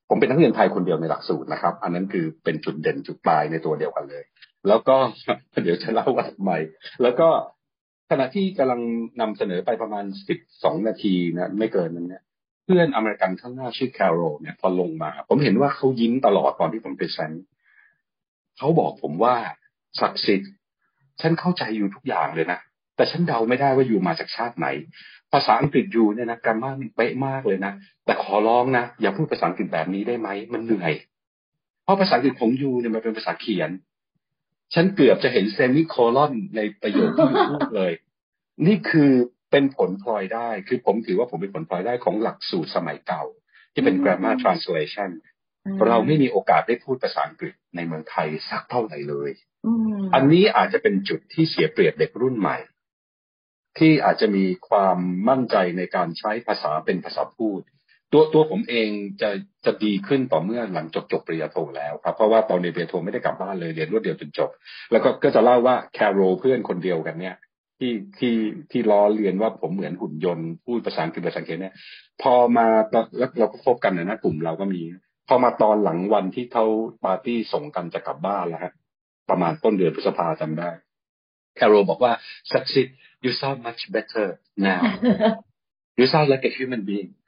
[0.09, 4.25] ผมเป็นนักเรียนไทยคนเดียวในหลักสูตรนะครับ อันนั้นคือเป็นจุดเด่นจุดด้อยในตัวเดียวกันเลย
[4.69, 4.97] แล้วก็
[5.63, 6.53] เดี๋ยวจะเล่าว่าทำไม
[7.03, 7.29] แล้วก็
[8.11, 8.81] ขณะที่กำลัง
[9.21, 12.23] นำเสนอไปประมาณสิบสองนาทีนะไม่เกินนั้นเนี่ย
[12.65, 17.33] เพื่อนอเมริกันข้างหน้าชื่อ Carol เนี่ยพอลงมา ผมเห็นว่าเขายิ้มตลอดตอนที่ผม present
[18.59, 19.35] เขาบอกผมว่า
[20.01, 20.51] ศักดิ์สิทธิ์
[21.21, 22.61] ฉันเข้าใจอยู่ทุกอย่างเลยนะ
[22.97, 24.67] แต่ฉันเดาไม่ได้ว่าอยู่มาจากชาติไหน
[25.33, 27.73] ภาษาอังกฤษอยู่เนี่ยนะกรรมาเป๊ะมากเลยนะ
[28.05, 30.93] แต่ขอร้องนะอย่าพูดภาษาอังกฤษแบบนี้ได้ไหมมันเหนื่อย
[31.85, 33.71] เพราะภาษาอังกฤษของยูเนี่ยมันเป็นภาษาเขียน
[34.75, 37.93] ฉันเกือบจะเห็นเซมิโคลอนในประโยคที่ยูพูดเลย
[38.67, 39.11] นี่คือ
[39.51, 43.25] เป็นผลพลอยได้ คือผมถือว่าผมเป็นผลพลอยได้ของหลักสูตรสมัยเก่า
[43.73, 45.11] ที่เป็น grammar translation
[45.89, 49.31] เราไม่มีโอกาสได้พูดภาษาอังกฤษในเมืองไทยสักเท่าไหร่เลย
[49.67, 52.59] อืมอันนี้อาจจะเป็นจุดที่เสียเปรียบเด็กรุ่นใหม่
[53.79, 57.61] ที่อาจจะมีความมั่นใจในการใช้ภาษาเป็นภาษาพูด
[58.13, 58.89] ตัวตัวผมเอง
[59.23, 59.31] จะ
[59.65, 64.51] จะดีขึ้นต่อเมื่อหลังจบจบปริญญาโทแล้วครับเพราะว่าตอนเรียนปริญญาโทไม่ได้กลับบ้านเลยเรียนรวดเดียวจนจบ
[64.91, 67.37] แล้วก็ก็จะเล่าว่าแคโรเพื่อนคนเดียวกันเนี่ย
[67.79, 68.35] ที่ที่
[68.71, 71.75] ที่ล้อเรียนว่าผมเหมือนหุ่นยนต์พูดภาษาอังกฤษภาษาอังกฤษเนี่ย
[72.23, 74.83] พอมาตอนแล้วเราก็คบกันนะนะกลุ่มเราก็มี
[75.29, 76.65] พอมาตอนหลังวันที่เขา
[77.05, 78.73] ปาร์ตี้ส่งกันจะกลับบ้านแล้วฮะ
[79.31, 80.71] ประมาณต้นเดือนพฤษภาจำได้
[81.57, 82.13] Carol บอกว่า
[82.53, 82.89] ศักดิ์สิทธิ์
[83.25, 84.27] you sound much better
[84.69, 84.83] now
[85.99, 87.20] you sound like a human being โอ้โห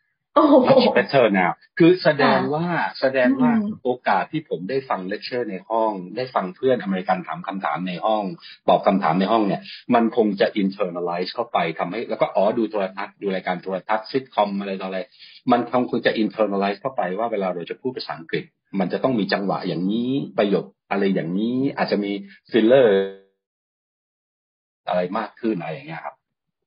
[0.66, 2.66] much better now คือแสดงว่า
[3.00, 8.24] แสดงว่าอืมโอกาสที่ผมได้ฟังเลคเชอร์ในห้อง ได้ฟังเพื่อนอเมริกันถามคำถามในห้อง
[8.68, 9.60] ตอบคำถามในห้องเนี่ย
[9.94, 14.98] มันคงจะ internalize เข้าไปทำให้ แล้วก็อ๋อดูโทรทัศน์ดูรายการโทรทัศน์ซิทคอมอะไรต่ออะไร
[15.50, 18.44] มันคงคงจะ internalize เข้าไปว่าเวลาเราจะพูดภาษาอังกฤษ
[18.78, 22.12] มันจะต้องมีจังหวะอย่างนี้ประโยคอะไรอย่างนี้อาจจะมี
[22.50, 22.92] ฟิลเลอร์
[24.88, 26.14] อะไรมากขึ้นอะไรอย่างเงี้ยครับ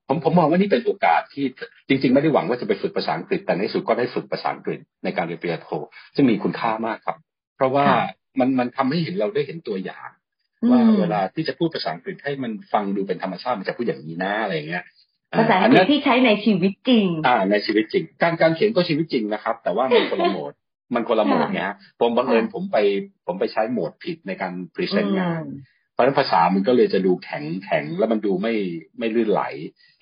[0.08, 1.46] ผมผมมองว่านี่เป็นโอกาสที่
[1.88, 5.70] จริง ๆ ไม่ได้หวังว่าจะไปฝึกภาษาอังกฤษ แต่ในที่สุดก็ได้ฝึกภาษาอังกฤษในการเรียนปริญญาโท
[6.16, 7.18] ซึ่งมีคุณค่ามากครับ
[7.56, 8.08] เพราะว่าค่ะ
[8.40, 10.10] มันมันทำให้เห็นเราได้เห็นตัวอย่าง
[10.64, 14.84] อืมว่าเวลาที่จะพูดภาษาอังกฤษให้มันฟังดูเป็นธรรมชาติมันจะพูดอย่างนี้นะอะไรอย่างเงี้ย
[15.40, 20.54] ภาษาอังกฤษที่ใช้ในชีวิตจริง อ่า ในชีวิตจริง การการเขียนก็ชีวิตจริงนะครับ แต่ว่ามันคนละโหมด
[20.94, 22.78] มันคนละโหมดค่ะเนี้ยผมบังเอิญค่ะผมไป
[23.26, 28.54] ผมไปใช้โหมดผิดในการพรีเซนต์งานอืม เพราะฉะนั้นภาษามันก็เลยจะดูแข็งแข็งแล้วมันดูไม่
[29.00, 29.44] ไม่ลื่นไหล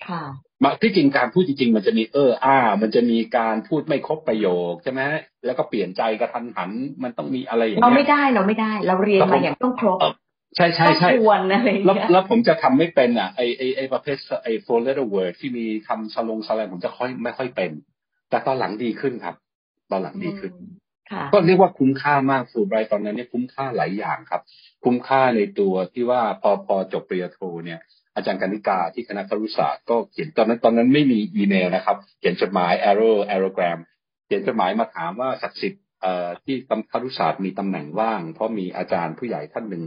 [0.08, 0.22] ค่ะ
[0.62, 5.00] มาที่จริงการพูดจริง ๆ มันจะมีเอออ้า มันจะมีการพูดไม่ครบประโยคใช่ไหม
[5.44, 6.70] แล้วก็เปลี่ยนใจกระทันหัน
[7.02, 9.98] มันต้องมีอะไรอย่างเราเงี้ไม่ยได้เราไม่ได้ เราเรียนมาอย่างต้องครบ
[10.56, 17.70] ใช่ใช่ใช่ต้องควรอะไรอย่างแล้วเงี้ยแล้วผมจะทำไม่เป็นอะไอไอไอประเภทไอ four letter word ที่มีคำสลงสแลงผมจะค่อยไม่ค่อยเป็น
[18.30, 19.34] แต่ตอนหลังดีขึ้นครับ
[19.90, 20.83] ตอนหลังดีขึ้นค่ะ
[21.32, 24.42] ก็เรียกว่าคุ้มค่ามากฟูไบร์ตอนนั้นเนี่ยคุ้มค่าหลายอย่างครับ
[24.84, 27.80] คุ้มค่าในตัวที่ว่าพอพอจบปริญญาโทเนี่ย
[28.14, 33.78] อาจารย์กนิกาที่คณะครุศาสตร์ก็เขียนตอนนั้นตอนนั้นไม่มีอีเมลนะครับ เขียนจดหมาย arrow arrowgram
[34.26, 35.82] เขียนจดหมายมาถามว่าศักดิ์สิทธิ์
[36.44, 36.56] ที่
[36.92, 39.82] ครุศาสตร์มีตำแหน่งว่าง เพราะมีอาจารย์ผู้ใหญ่ท่านหนึ่ง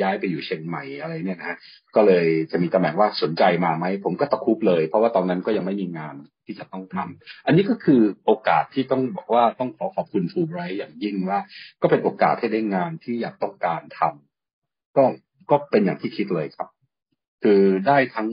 [0.00, 1.56] ย้ายไปอยู่เชียงใหม่อะไรเนี่ยนะ
[1.96, 6.14] ก็เลยจะมีตำแหน่งว่าสนใจมาไหมผมก็ตะคุบเลย เพราะว่าตอนนั้นก็ยังไม่มีงาน
[6.46, 11.40] ที่จะต้องทำอันนี้ก็คือโอกาสที่ต้องบอกว่าต้องขอขอบคุณฟูไบรท์อย่างยิ่งว่า
[11.82, 15.04] ก็เป็นโอกาสให้ได้งานที่อยากต้องการทำก็
[15.50, 16.68] ก็เป็นอย่างที่คิดเลยครับ
[17.44, 18.28] คือได้ทั้ง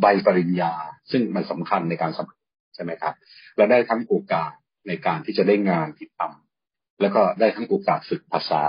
[0.00, 0.72] ใบปริญญา
[1.10, 2.40] ซึ่งมันสำคัญในการสมัคร
[2.74, 3.14] ใช่ไหมครับ
[3.56, 4.52] และได้ทั้งโอกาส
[4.88, 8.64] ในการที่จะได้งานที่ทำแล้วก็ได้ทั้งโอกาสฝึกภาษา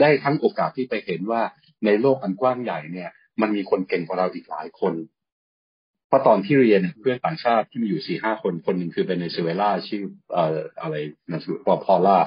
[0.00, 1.42] ได้ทั้งโอกาสที่ไปเห็นว่า
[1.84, 4.94] ในโลกอันกว้างใหญ่เนี่ย มันมีคนเก่งกว่าเราอีกหลายคน
[6.08, 10.94] เพราะตอนที่เรียนเพื่อนต่างชาติที่มีอยู่สี่ห้าคนคนหนึ่งคือเวเนซุเอลาชื่อเอ่ออะไร
[11.30, 12.18] นะชื่อพอล่า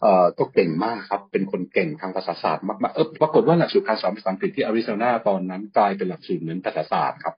[0.00, 7.34] เอ่อก็เก่งมากครับ เป็นคนเก่งทางภาษาศาสตร์มากๆเออปรากฏว่าหลักสูตรการสอนภาษาอังกฤษที่อาริโซนาตอนนั้นกลายเป็นหลักสูตรเหมือนภาษาศาสตร์ครับ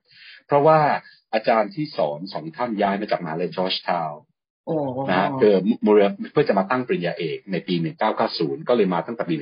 [0.47, 0.79] เพราะว่า
[1.33, 4.21] อาจารย์ที่สอนสองท่านย้ายมาจากมหาลัยจอร์จทาวน์
[5.09, 5.53] นะฮะคือ
[5.85, 5.99] มูเร
[6.31, 7.75] เพื่อจะมาตั้งปริญญาเอกในปี
[8.21, 9.35] 1990 ก็เลยมาตั้งแต่ปี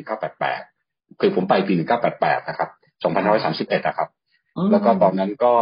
[0.58, 1.74] 1988 คือผมไปปี
[2.12, 2.70] 1988 นะครับ
[3.30, 4.10] 2531 นะครับ
[4.72, 5.54] แล้วก็ตอนนั้นก็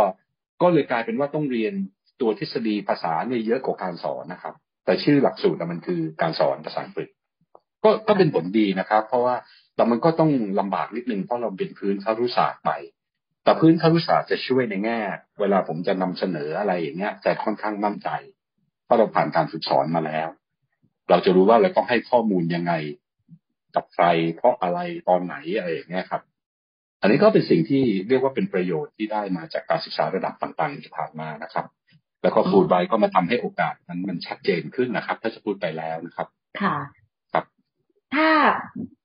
[0.61, 1.73] ก็เลยกลายเป็นว่าต้องเรียน
[2.21, 4.53] ตัวทฤษฎีภาษาเนี่ยเยอะกว่าการสอนนะครับ
[4.85, 7.09] แต่ชื่อหลักสูตรน่ะมันคือการสอนภาษาอังกฤษ
[7.83, 9.35] ก็ก็เป็นผลดีนะครับ เพราะว่า
[9.75, 12.77] แต่มันก็ต้องลำบากนิดนึงเพราะเราเป็นพื้นคารุศาสตร์ใหม่
[13.43, 14.99] แต่พื้นคารุศาสตร์จะช่วยในแง่
[15.39, 18.09] เวลาผมจะนำเสนออะไรอย่างเงี้ยจะค่อนข้างมั่นใจ
[18.87, 20.27] เพราะเราผ่านการฝึกสอนมาแล้ว
[21.09, 22.73] เราจะรู้ว่าเราต้องให้ข้อมูลยังไง
[23.75, 26.21] กับใครเพราะอะไรตอนไหนอะไรอย่างเงี้ยครับ
[27.01, 31.65] อันนี้ก็เป็นสิ่งที่เรียกว่าเป็นประโยชน์ที่ได้มาจากการศึกษาระดับต่างๆที่ผ่านมานะครับ
[32.23, 36.27] แล้วก็ฟูดไบก็มาทำให้โอกาสนั้นมันชัดเจนขึ้นนะครับ ถ้าจะพูดไปแล้วนะครับ
[36.61, 36.75] ค่ะ
[37.33, 37.45] ครับ
[38.15, 38.29] ถ้า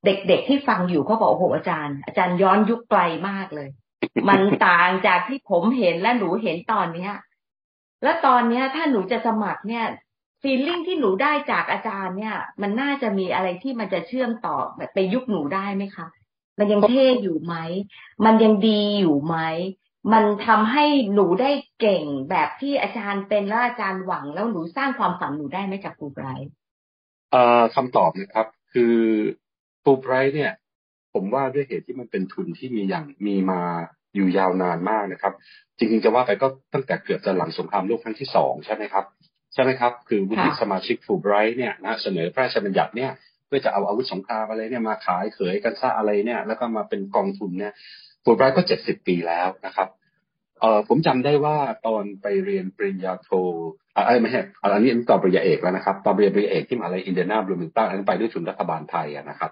[0.05, 3.69] เด็กๆที่ฟังอยู่เขาบอกโอ้โหอาจารย์ อาจารย์ย้อนยุคไกลมากเลย
[4.29, 7.13] มันต่างจากที่ผมเห็นและหนูเห็นตอนเนี้ย
[8.03, 9.85] แล้วตอนเนี้ย ถ้าหนูจะสมัครเนี่ย
[10.43, 16.07] ฟีลลิ่งที่หนูได้จากอาจารย์เนี่ย มันน่าจะมีอะไรที่มันจะเชื่อมต่อแบบไปยุคหนูได้ไหมคะ
[16.59, 17.55] มันยังเท่อยู่ไหม
[18.25, 19.37] มันยังดีอยู่ไหม
[20.13, 20.85] มันทำให้
[21.15, 26.53] หนูได้เก่งแบบที่อาจารย์เป็นแล้วอาจารย์หวัง แล้วหนูสร้างความฝันหนูได้ไหมจากครูไบรท์
[27.31, 28.97] เอ่อคำตอบนะครับ คือ
[29.83, 30.53] ฟูไบรท์เนี่ย
[31.13, 33.63] ผมว่าด้วยเหตุที่มันเป็นทุนที่มีอย่างมีมา
[34.15, 35.35] อยู่ยาวนานมากนะครับ
[35.79, 39.05] จริงๆจะว่าไปก็ตั้งแต่เกือบจะหลังสงครามโลกครั้งที่สองใช่ไหมครับ
[39.55, 43.11] ใช่ไหมครับ คือวุฒิสมาชิกฟูไบรท์เนี่ยนะเสนอพระราชบัญญัติเนี่ย
[43.47, 47.73] เพื่อจะเอาอาวุธสงครามอะไรเนี่ยมาขายเขยกันซะอะไรเนี่ย แล้วก็มาเป็นกองทุนเนี่ย
[48.25, 49.89] ฟูไบรท์ก็เจ็ดสิบปีแล้วนะครับ
[50.61, 53.31] เออผมจำได้ว่าตอนไปเรียนปริญญาโท
[53.97, 59.51] อ่าเอ้ยไม่ใช่อันนี้ตอนปริญญาเอกแล้วนะครับ ตอนปริญญาเอกที่มหาลัยอินเดียนาบลูมิงตันอันนั้นไปด้วยทุนรัฐบาลไทยอะนะครับ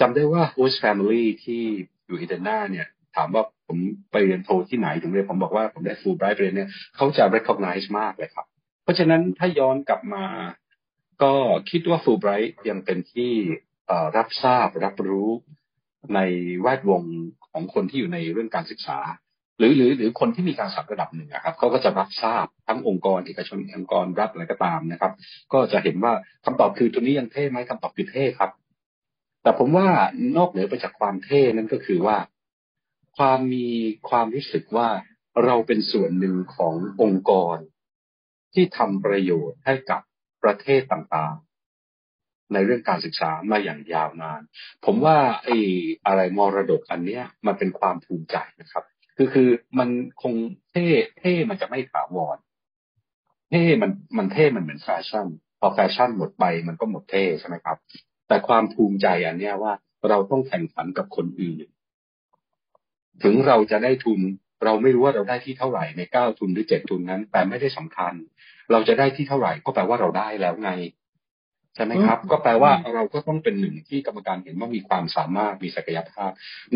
[0.00, 1.62] จำได้ว่า host family ที่
[2.06, 3.78] อยู่อินเดียนาเนี่ยถามว่าผม
[4.12, 8.46] ไปเรียนโทที่ไหนถึงเรียนผมบอกว่าผมได้ฟูลไบรท์เรียนเนี่ยเขาจะ recognize มากเลยครับ
[8.82, 10.24] เพราะฉะนั้นถ้าย้อนกลับมา
[11.22, 11.32] ก็
[11.70, 13.32] คิดว่าฟูลไบรท์ยังเป็นที่
[14.16, 15.30] รับทราบรับรู้
[16.14, 16.20] ใน
[16.62, 17.02] แวดวง
[17.52, 18.98] ของคนที่อยู่ในเรื่องการศึกษา
[19.58, 25.12] หรือหรือหรือคนที่มีการศึกษาระดับหนึ่งครับเขาก็จะรับทราบทั้งองค์กรเอกชนองค์กรรัฐอะไรก็ตามนะครับ
[25.52, 26.12] ก็จะเห็นว่า
[26.44, 28.50] คำตอบคือตัวนี้ยังเท่ไหมคำตอบคือเท่ครับ
[29.42, 29.86] แต่ผมว่า
[30.36, 32.16] นอกเหนือไปจากความเท่นั่นก็คือว่า
[33.18, 33.66] ความมี
[34.08, 34.88] ความรู้สึกว่า
[35.44, 37.56] เราเป็นส่วนหนึ่งขององค์กร
[38.54, 40.00] ที่ทำประโยชน์ให้กับ
[40.42, 44.40] ประเทศต่างๆ ในเรื่องการศึกษามาอย่างยาวนาน
[44.84, 45.56] ผมว่าไอ้
[46.06, 48.84] อะไรมรดกอันเนี้ยมันเป็นความภูมิใจนะครับ
[49.16, 49.88] คือคือมัน
[50.22, 50.34] คง
[50.70, 50.86] เท่
[51.18, 52.38] เท่มันจะไม่ถาวร
[53.50, 55.26] เท่มันมันเท่มันเหมือนแฟชั่น
[55.60, 57.76] พอแฟชั่นหมดไปมันก็หมดเท่ใช่ไหมครับ
[58.28, 59.72] แต่ความภูมิใจอันเนี้ยว่า
[60.08, 61.66] เราต้องแข่งขันกับคนอื่น
[63.22, 64.20] ถึงเราจะได้ทุน
[64.64, 68.12] เราไม่รู้ว่าเราได้ที่เท่าไหร่ในเก้าทุนหรือเจ็ดทุนนั้น แต่ไม่ได้สำคัญ
[68.72, 70.72] เราจะได้ที่เท่าไหร่ก็แปลว่าเราได้แล้วไง
[71.74, 76.30] ใช่ไหมครับ ก็แปลว่าเราก็ต้องเป็นหนึ่งที่กรรมการเห็นว่ามีความสามารถมีศักยภาพ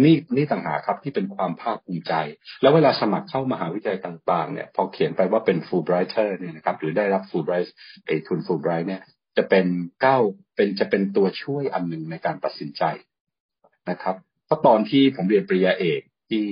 [0.05, 2.15] นี่นี่ต่างหากครับที่เป็นความภาคภูมิใจ
[2.63, 7.69] แล้วเวลาสมัครเข้ามหาวิทยาลัยต่างๆเนี่ยพอเขียนไปว่าเป็น Fulbrighter เนี่ยนะครับ หรือได้รับ Fulbright
[8.07, 9.03] ไอทุน Fulbright เนี่ย
[9.37, 9.67] จะเป็น
[10.03, 10.19] เก้า
[10.57, 12.83] เป็นจะเป็นตัวช่วยอันหนึ่งในการตัดสินใจ
[13.91, 16.45] นะครับเพราะตอนที่ผมเรียนปริญญาเอก ที่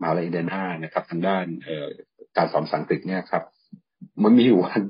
[0.00, 1.88] มหาลัยเดนานะครับ ทางด้านเอ่อ
[2.36, 3.42] การสอนภาษาอังกฤษเนี่ยครับ
[4.22, 4.80] มันมีอยู่วัน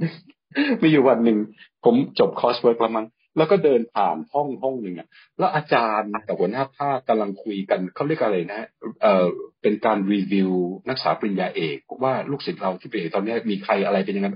[0.82, 1.38] มีอยู่วันหนึ่ง
[1.84, 8.60] ผมจบ coursework แล้วมันแล้วก็เดินผ่านห้องห้องหนึ่งอะ แล้วอาจารย์กับหัวหน้าภาคกำลังคุยกันเขาเรียกอะไรนะ
[9.02, 9.28] เอ่อ
[9.62, 10.50] เป็นการรีวิว
[10.88, 14.28] นักศึกษาปริญญาเอกว่าลูกศิษย์เราที่เป็นเอกตอนนี้มีใครอะไรเป็นยังไง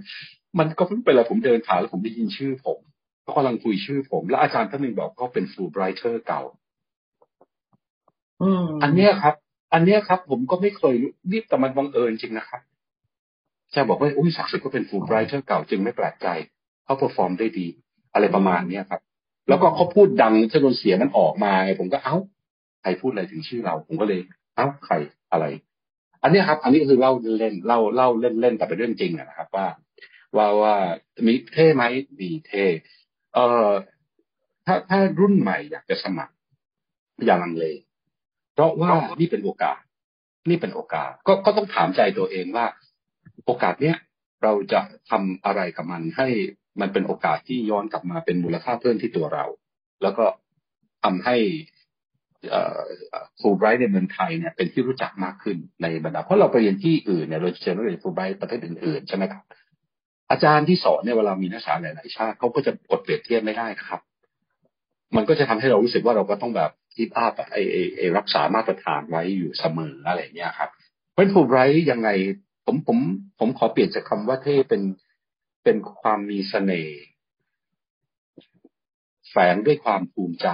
[0.59, 2.78] มันก็เพิ่งเป็นอะไรผมเดินผ่านแล้วผมได้ยินชื่อผม
[3.22, 6.42] เขากำลังคุยชื่อผม แล้วอาจารย์ท่านหนึ่งบอกเขาเป็น Fulbrighter เก่า
[8.82, 9.35] อันเนี้ยครับ
[9.72, 10.94] อันเนี้ยครับ ผมก็ไม่เคย
[11.33, 12.61] รีบแต่มันบังเอิญจริงนะครับ
[13.74, 16.29] จะบอกว่าอุ้ยศักดิ์สิทธิ์ก็เป็น Fulbrighter เก่าจึงไม่แปลกใจ
[16.85, 17.66] เขา perform ได้ดี
[18.14, 19.00] อะไรประมาณเนี้ยครับ
[19.48, 22.16] แล้วก็เขาพูดดังจนเสียงมันออกมาไงผมก็เอ้า
[22.83, 24.20] ใครพูดอะไรถึงชื่อเรา ผมก็เลย
[24.57, 24.94] เอ้าใคร
[25.33, 25.44] อะไร
[26.22, 29.66] อันนี้ครับ อันนี้คือเล่าเล่นเล่าเล่าเล่นเล่นแต่เป็นเรื่องจริงนะครับ ว่า
[30.37, 30.74] ว่าว่า
[31.26, 31.85] มีเท่ไหม
[32.20, 32.64] มีเท่
[33.35, 33.70] เอ่อ
[34.66, 36.35] ถ้าถ้ารุ่นใหม่อยากจะสมัคร
[37.26, 37.64] อย่าลังเล
[38.56, 38.90] เพราะว่า
[39.20, 39.80] นี่เป็นโอกาส
[40.48, 42.66] นี่เป็นโอกาส ก็ก็ต้องถามใจตัวเองว่า
[43.46, 43.96] โอกาสเนี้ย
[44.42, 46.28] เราจะทำอะไรกับมันให้
[46.80, 49.44] มันเป็นโอกาสที่ย้อนกลับมาเป็นมูลค่าเพิ่มที่ตัวเรา
[50.02, 50.24] แล้วก็
[51.04, 51.36] ทำให้
[53.40, 59.42] ฟูไบรท์ในเมืองไทยเนี่ยเป็นที่รู้จักมากขึ้นในบรรดาเพราะเราไปเรียนที่อื่นเนี่ยเราเชิญเรียนฟูไบรท์ประเทศอื่นๆใช่ไหมครับ
[60.30, 64.00] อาจารย์ที่สอนเนี่ยเวลามีนักศึกษาหลายๆชาติเขาก็จะกดเปรียบเทียบไม่ได้ครับ
[65.16, 70.70] มันก็จะทำให้เรารู้สึกว่าเราก็ต้องแบบ คีปอัพไอไอไอรักษามาตรฐานไว้อยู่เสมออะไรเงี้ยครับ
[71.12, 72.09] เพราะฟูไรท์ยังไง
[72.66, 72.98] ผมผม
[73.38, 74.82] ผมขอเปลี่ยนจากคำว่าเท่เป็น
[75.64, 76.98] เป็นความมีเสน่ห์
[79.30, 80.48] แฝงด้วยความภูมิใจ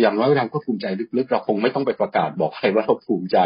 [0.00, 3.38] อย่างน้อยเราก็ภูมิใจลึกๆเราคงไม่ต้องไปประกาศบอกใครว่าเราภูมิใจ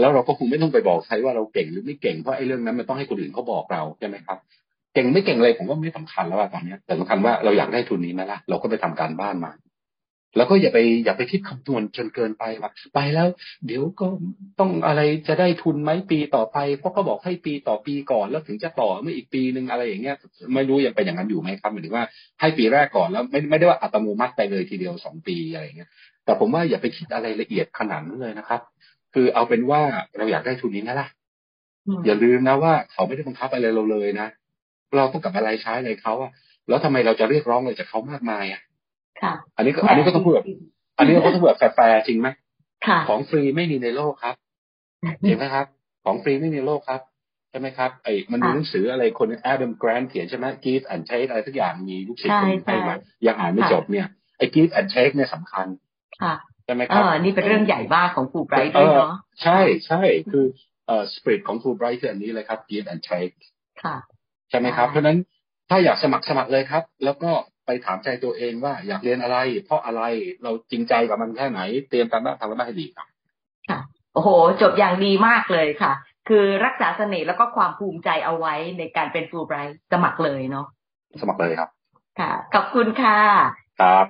[0.00, 4.38] แล้วเราก็คงไม่ต้องไปบอกใครว่าเราเก่งหรือไม่เก่งเพราะไอ้เรื่องนั้นมันต้องให้คนอื่นเขาบอกเราใช่ไหมครับ
[4.94, 9.52] เก่งไม่เก่งเลยผมก็ไม่สำคัญแล้วตอนนี้แต่สำคัญว่าเราอยากได้ทุนนี้ไหมล่ะเราก็ไปทำการบ้านมา
[10.36, 13.28] แล้วก็อย่าไปอย่าไปคิดคำนวณจนเกินไปว่าไปแล้ว
[13.66, 14.06] เดี๋ยวก็
[14.60, 20.16] ต้องอะไรจะได้ทุนไหมปีต่อไป เพราะเขาบอกให้ปีต่อปีก่อนแล้วถึงจะต่อเมื่ออีกปีหนึ่งอะไรอย่างเงี้ย
[20.54, 22.04] ไม่รู้ยังเป็นอย่างนั้นอยู่ไหมครับหมายถึงว่า
[22.40, 25.90] ให้ปีแรกก่อนแล้วไม่ไม่ได้ว่าอัตโนมัติไปเลยทีเดียวสองปีอะไรอย่างเงี้ย
[26.24, 28.60] แต่ผมว่าอย่าไปคิดอะไรละเอียดขนาดนั้นเลยนะครับ
[29.14, 29.80] คือเอาเป็นว่า
[30.18, 31.08] เราอยากได้ทุนนี้นะล่ะ
[32.06, 34.28] อย่าลืมนะว่าเขาไม่ได้บังคับอะไรเราเลยนะ
[34.96, 36.30] เราต้องกับอะไรใช้อะไรเขาอะ
[36.68, 38.60] แล้วทำไมเราจะเรียกร้องอะไรจากเขามากมายอะ
[39.56, 40.46] อันนี้ก็อันนี้ก็ต้องพูดแบบ
[40.98, 42.28] อันนี้ก็ต้องพูดแบบแฟร์จริงไหม
[43.08, 44.34] ของฟรีไม่มีในโลกครับ
[45.26, 45.66] เห็นไหมครับ
[46.04, 47.00] ของฟรีไม่มีในโลกครับ
[47.50, 54.06] ใช่ไหมครับไอ้มันมีหนังสืออะไรคน Adam Grant เขียนใช่ไหม Give and Take อะไรทุกอย่างมีลูกศิษย์คนไทยมายังอ่านไม่จบเนี่ย
[54.38, 55.66] ไอ้ Give and Take เนี่ยสำคัญ
[56.64, 60.44] ใช่ไหมครับนี่เป็นเรื่องใหญ่มากของฟูไบรท์ด้วยเนาะใช่ใช่คือ
[60.86, 63.28] เอ่อสปริตของฟูไบรท์คืออันนี้เลยครับ give and take
[64.50, 65.18] ใช่ไหมครับ เพราะนั้น
[65.70, 67.30] ถ้าอยากสมัครสมัครเลยครับ แล้วก็
[67.66, 70.02] ไปถามใจตัวเองว่าอยากเรียนอะไร เพราะอะไร
[70.42, 73.06] เราจริงใจกับมันแค่ไหน เตรียมการบ้านทำการบ้านให้ดีครับ
[73.68, 73.78] ค่ะ
[74.14, 74.28] โอ้โห
[74.62, 75.92] จบอย่างดีมากเลยค่ะ
[76.28, 80.66] คือรักษาเสน่ห์แล้วก็ความภูมิใจเอาไว้ในการเป็นฟูลไบรท์สมัครเลยเนาะ
[81.20, 81.70] สมัครเลยครับ
[82.20, 83.18] ค่ะขอบคุณค่ะ
[83.80, 84.06] ครับ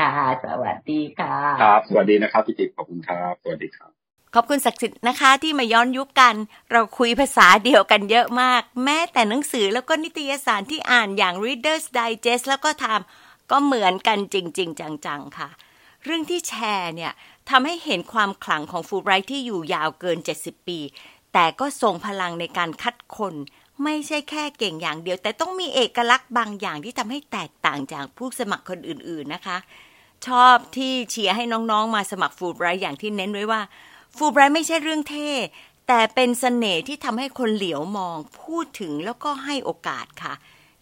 [0.00, 0.12] ค่ะ
[0.44, 3.93] สวัสดีค่ะ ครับ สวัสดีนะครับพี่ติ๊กขอบคุณครับ สวัสดีครับ
[4.36, 6.34] ขอบคุณศักดิ์สิทธิ์นะคะที่มาย้อนยุคกัน
[6.72, 15.48] เราคุยภาษาเดียวกันเยอะมาก แม้แต่หนังสือแล้วก็นิตยสารที่อ่านอย่าง Reader's Digest แล้วก็ทำก็เหมือนกันจริง ๆ จัง ๆ ค่ะ
[16.04, 17.12] เรื่องที่แชร์เนี่ย
[17.50, 20.78] ทำให้เห็นความขลังของฟูไบรท์ที่อยู่ยาวเกิน 70 ปี
[21.32, 23.34] แต่ก็ทรงพลังในการคัดคน
[23.82, 29.56] ไม่ใช่แค่เก่งอย่างเดียว แต่ต้องมีเอกลักษณ์บางอย่างที่ทำให้แตกต่างจากผู้สมัครคนอื่นๆนะคะ
[30.26, 33.60] ชอบที่เชียร์ให้น้องๆมาสมัครฟูไบรท์อย่างที่เน้นไว้ว่า
[34.16, 35.30] ฟูไบรท์ไม่ใช่เรื่องเท่
[35.88, 40.34] แต่เป็นสเสน่ห์ที่ทำให้คนเหลียวมอง พูดถึงแล้วก็ให้โอกาสค่ะ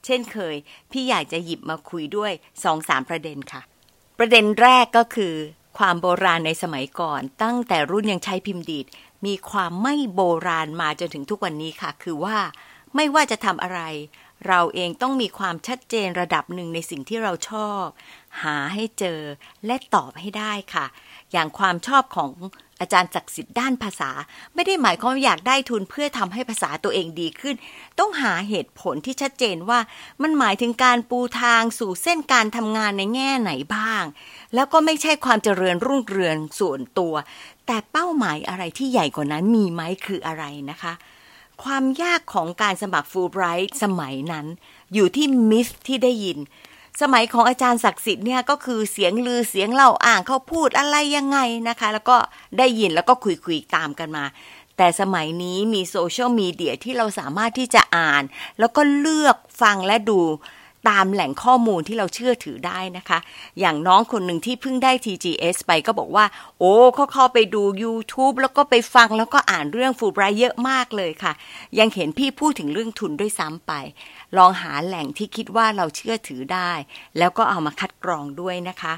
[0.04, 0.54] เช่นเคย
[0.90, 2.32] พี่อยากจะหยิบมาคุยด้วย
[2.64, 3.62] สองสามประเด็นค่ะ
[4.18, 5.34] ประเด็นแรกก็คือ
[5.78, 8.86] ความโบราณในสมัยก่อน ตั้งแต่รุ่นยังใช้พิมพ์ดีด
[9.26, 12.38] มีความไม่โบราณมาจนถึงทุกวันนี้ค่ะ คือว่า
[12.94, 13.80] ไม่ว่าจะทำอะไร
[14.46, 17.84] เราเองต้องมีความชัดเจนระดับหนึ่งในสิ่งที่เราชอบ
[18.42, 19.20] หาให้เจอ
[19.66, 20.86] และตอบให้ได้ค่ะ
[21.32, 22.30] อย่างความชอบของ
[22.82, 24.10] อาจารย์ศักดิ์สิทธิ์ด้านภาษา
[24.54, 27.56] ไม่ได้หมายความอยากได้ทุนเพื่อทำให้ภาษาตัวเองดีขึ้น
[27.98, 29.80] ต้องหาเหตุผลที่ชัดเจนว่า
[30.22, 34.04] มันหมายถึงการปูทางสู่เส้นการทำงานในแง่ไหนบ้าง
[34.54, 37.14] แล้วก็ไม่ใช่ความเจริญรุ่งเรืองส่วนตัว
[37.66, 40.92] แต่เป้าหมายอะไรที่ใหญ่กว่านั้นมีไหมคืออะไรนะคะ
[41.64, 44.46] ความยากของการสมัครฟูลไบรท์สมัยนั้น
[44.94, 46.38] อยู่ที่มิสที่ได้ยิน
[47.00, 52.16] สมัยของอาจารย์ศักดิ์สิทธิ์เนี่ยก็คือเสียงลือเสียงเล่าอ่างเขาพูดอะไรยังไงนะคะ แล้วก็
[52.58, 54.24] ได้ยินแล้วก็คุยคุยตามกันมา
[54.76, 58.22] แต่สมัยนี้มีโซเชียลมีเดียที่เราสามารถที่จะอ่าน
[58.58, 60.20] แล้วก็เลือกฟังและดู
[60.88, 63.18] ตามแหล่งข้อมูลที่เราเชื่อถือได้นะคะ
[63.60, 66.24] อย่างน้องคนหนึ่งที่เพิ่งได้ TGS ไปก็บอกว่า
[66.58, 71.32] โอ้เขาเข้าไปดู YouTube แล้วก็ไปฟังแล้วก็อ่านเรื่องฟูไบร์เยอะมากเลยค่ะ
[71.78, 73.72] ยังเห็นพี่พูดถึงเรื่องทุนด้วยซ้ำไป
[74.36, 76.72] ลองหาแหล่งที่คิดว่าเราเชื่อถือได้
[77.18, 78.94] แล้วก็เอามาคัดกรองด้วยนะคะ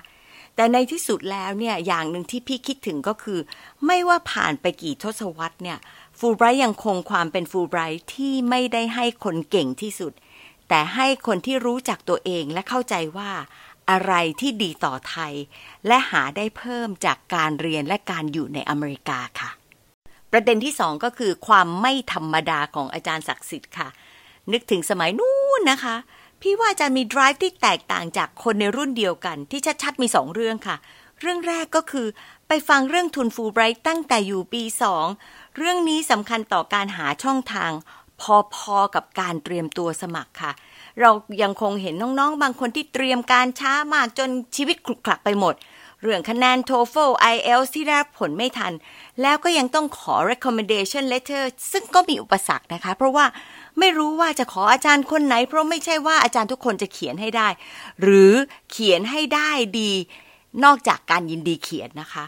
[0.56, 3.40] แต่ในที่สุดแล้วเนี่ยอย่างหนึ่งที่พี่คิดถึงก็คือ
[3.86, 5.78] ไม่ว่าผ่านไปกี่ทศวรรษเนี่ย
[6.18, 10.12] ฟูไบรท์ยังคงความเป็นฟูไบรท์ที่ไม่ได้ให้คนเก่งที่สุด
[10.76, 13.30] แต่ให้คนที่รู้จักตัวเองและเข้าใจว่า
[13.90, 15.32] อะไรที่ดีต่อไทย
[15.86, 19.50] และหาได้เพิ่มจากการเรียนและการอยู่ในอเมริกาค่ะ
[20.32, 23.88] ประเด็นที่สองก็คือความไม่ธรรมดาของอาจารย์ศักดิ์สิทธิ์ค่ะ
[24.52, 25.96] นึกถึงสมัยนู้นนะคะ
[26.40, 30.76] พี่ว่าอาจารย์มี drive ที่แตกต่างจากคนในรุ่นเดียวกัน ที่ชัดๆมีสองเรื่องค่ะ
[31.20, 32.06] เรื่องแรกก็คือ
[32.48, 35.06] ไปฟังเรื่องทุนฟูไบรท์ตั้งแต่อยู่ปีสอง
[35.56, 37.72] เรื่องนี้สำคัญต่อการหาช่องทาง
[38.22, 38.24] พ
[38.74, 40.52] อๆกับการเตรียมตัวสมัครค่ะ
[41.00, 41.10] เรา
[41.42, 45.54] ยังคงเห็นน้องๆ บางคนที่เตรียมการช้ามากจนชีวิตคลุกคลักไปหมด
[46.00, 48.72] เรื่องคะแนน TOEFL IELTS ที่ได้ผลไม่ทัน
[49.22, 53.26] แล้วก็ยังต้องขอ recommendation letter ซึ่งก็มีอุปสรรคนะคะ เพราะว่า
[53.78, 57.48] ไม่รู้ว่าจะขออาจารย์คนไหน เพราะไม่ใช่ว่าอาจารย์ทุกคนจะเขียนให้ได้
[58.02, 58.32] หรือ
[58.70, 59.50] เขียนให้ได้
[59.80, 59.92] ดี
[60.64, 62.24] นอกจากการยินดีเขียนนะคะ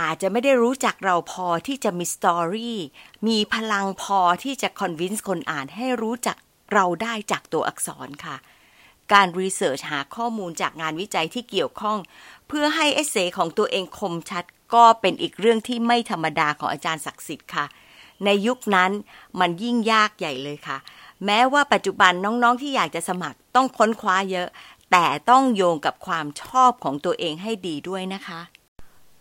[0.00, 2.78] อาจจะไม่ได้รู้จักเราพอที่จะมี story
[3.28, 6.36] มีพลังพอที่จะ convince คนอ่านให้รู้จัก
[6.72, 8.36] เราได้จากตัวอักษรค่ะ
[9.12, 11.98] การ research หาข้อมูลจากงานวิจัยที่เกี่ยวข้อง
[12.48, 17.64] เพื่อให้ essay ของตัวเองคมชัดก็เป็นอีกเรื่องที่ไม่ธรรมดาของอาจารย์ศักดิ์สิทธิ์ค่ะ
[18.24, 18.90] ในยุคนั้น
[19.40, 20.78] มันยิ่งยากใหญ่เลยค่ะ
[21.24, 24.48] แม้ว่าปัจจุบันน้องๆที่อยากจะสมัครต้องค้นคว้าเยอะ
[24.92, 28.40] แต่ต้องโยงกับความชอบของตัวเองให้ดีด้วยนะคะ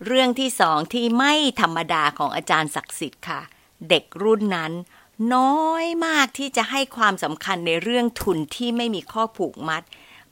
[0.06, 3.42] เรื่องที่สองที่ไม่ธรรมดาของอาจารย์ศักดิ์สิทธิ์ค่ะ
[3.90, 4.74] เด็กรุ่นนั้น
[5.36, 9.84] น้อยมากที่จะให้ความสำคัญในเรื่องทุนที่ไม่มีข้อผูกมัด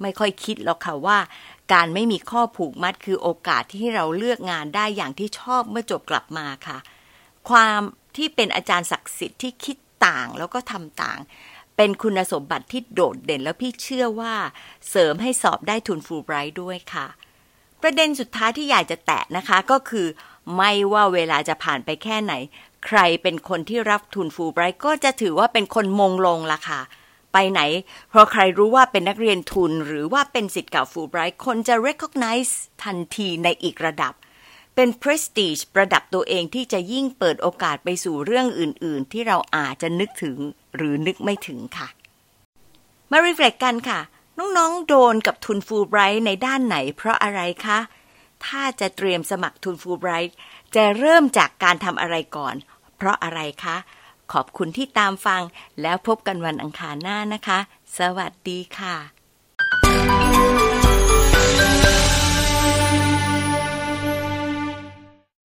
[0.01, 1.19] ไม่ค่อยคิดหรอกค่ะว่า
[1.73, 6.77] การไม่มีข้อผูกมัดคือโอกาสที่เราเลือกงานได้อย่างที่ชอบเมื่อจบกลับมาค่ะ
[7.49, 7.79] ความ
[8.17, 11.19] ที่เป็นอาจารย์ศักดิ์สิทธิ์ที่คิดต่างแล้วก็ทำต่าง
[11.75, 14.35] เป็นคุณสมบัติที่โดดเด่นแล้วพี่เชื่อว่า
[14.89, 17.07] เสริมให้สอบได้ทุนฟูลไบรท์ด้วยค่ะ
[17.81, 20.07] ประเด็นสุดท้ายที่อยากจะแตะนะคะก็คือ
[20.55, 22.33] ไม่ว่าเวลาจะผ่านไปแค่ไหน
[22.85, 26.81] ใครเป็นคนที่รับทุนฟูไบรท์ก็จะถือว่าเป็นคนมงลงละค่ะ
[27.33, 27.61] ไปไหน
[28.09, 34.13] เพราะใครรู้ว่าเป็นนักเรียนทุนหรือว่าเป็นสิทธิ์เก่าฟูไบรท์คนจะ recognize ทันทีในอีกระดับ
[34.75, 40.37] เป็น prestige ประดับตัวเองที่จะยิ่งเปิดโอกาสไปสู่เรื่องอื่น ๆ ที่เราอาจจะนึกถึง
[40.75, 41.87] หรือนึกไม่ถึงค่ะ
[43.11, 43.99] มารีเฟล็กกันค่ะ
[44.39, 47.79] น้องๆ โดนกับทุนฟูไบรท์ในด้านไหนเพราะอะไรคะ
[48.45, 50.35] ถ้าจะเตรียมสมัครทุนฟูไบรท์
[50.75, 52.55] จะเริ่มจากการทำอะไรก่อน
[52.97, 53.77] เพราะอะไรคะ
[54.31, 55.41] ขอบคุณที่ตามฟัง
[55.81, 57.59] แล้วพบกันวันอังคารหน้านะคะ
[57.97, 59.14] สวัสดีค่ะ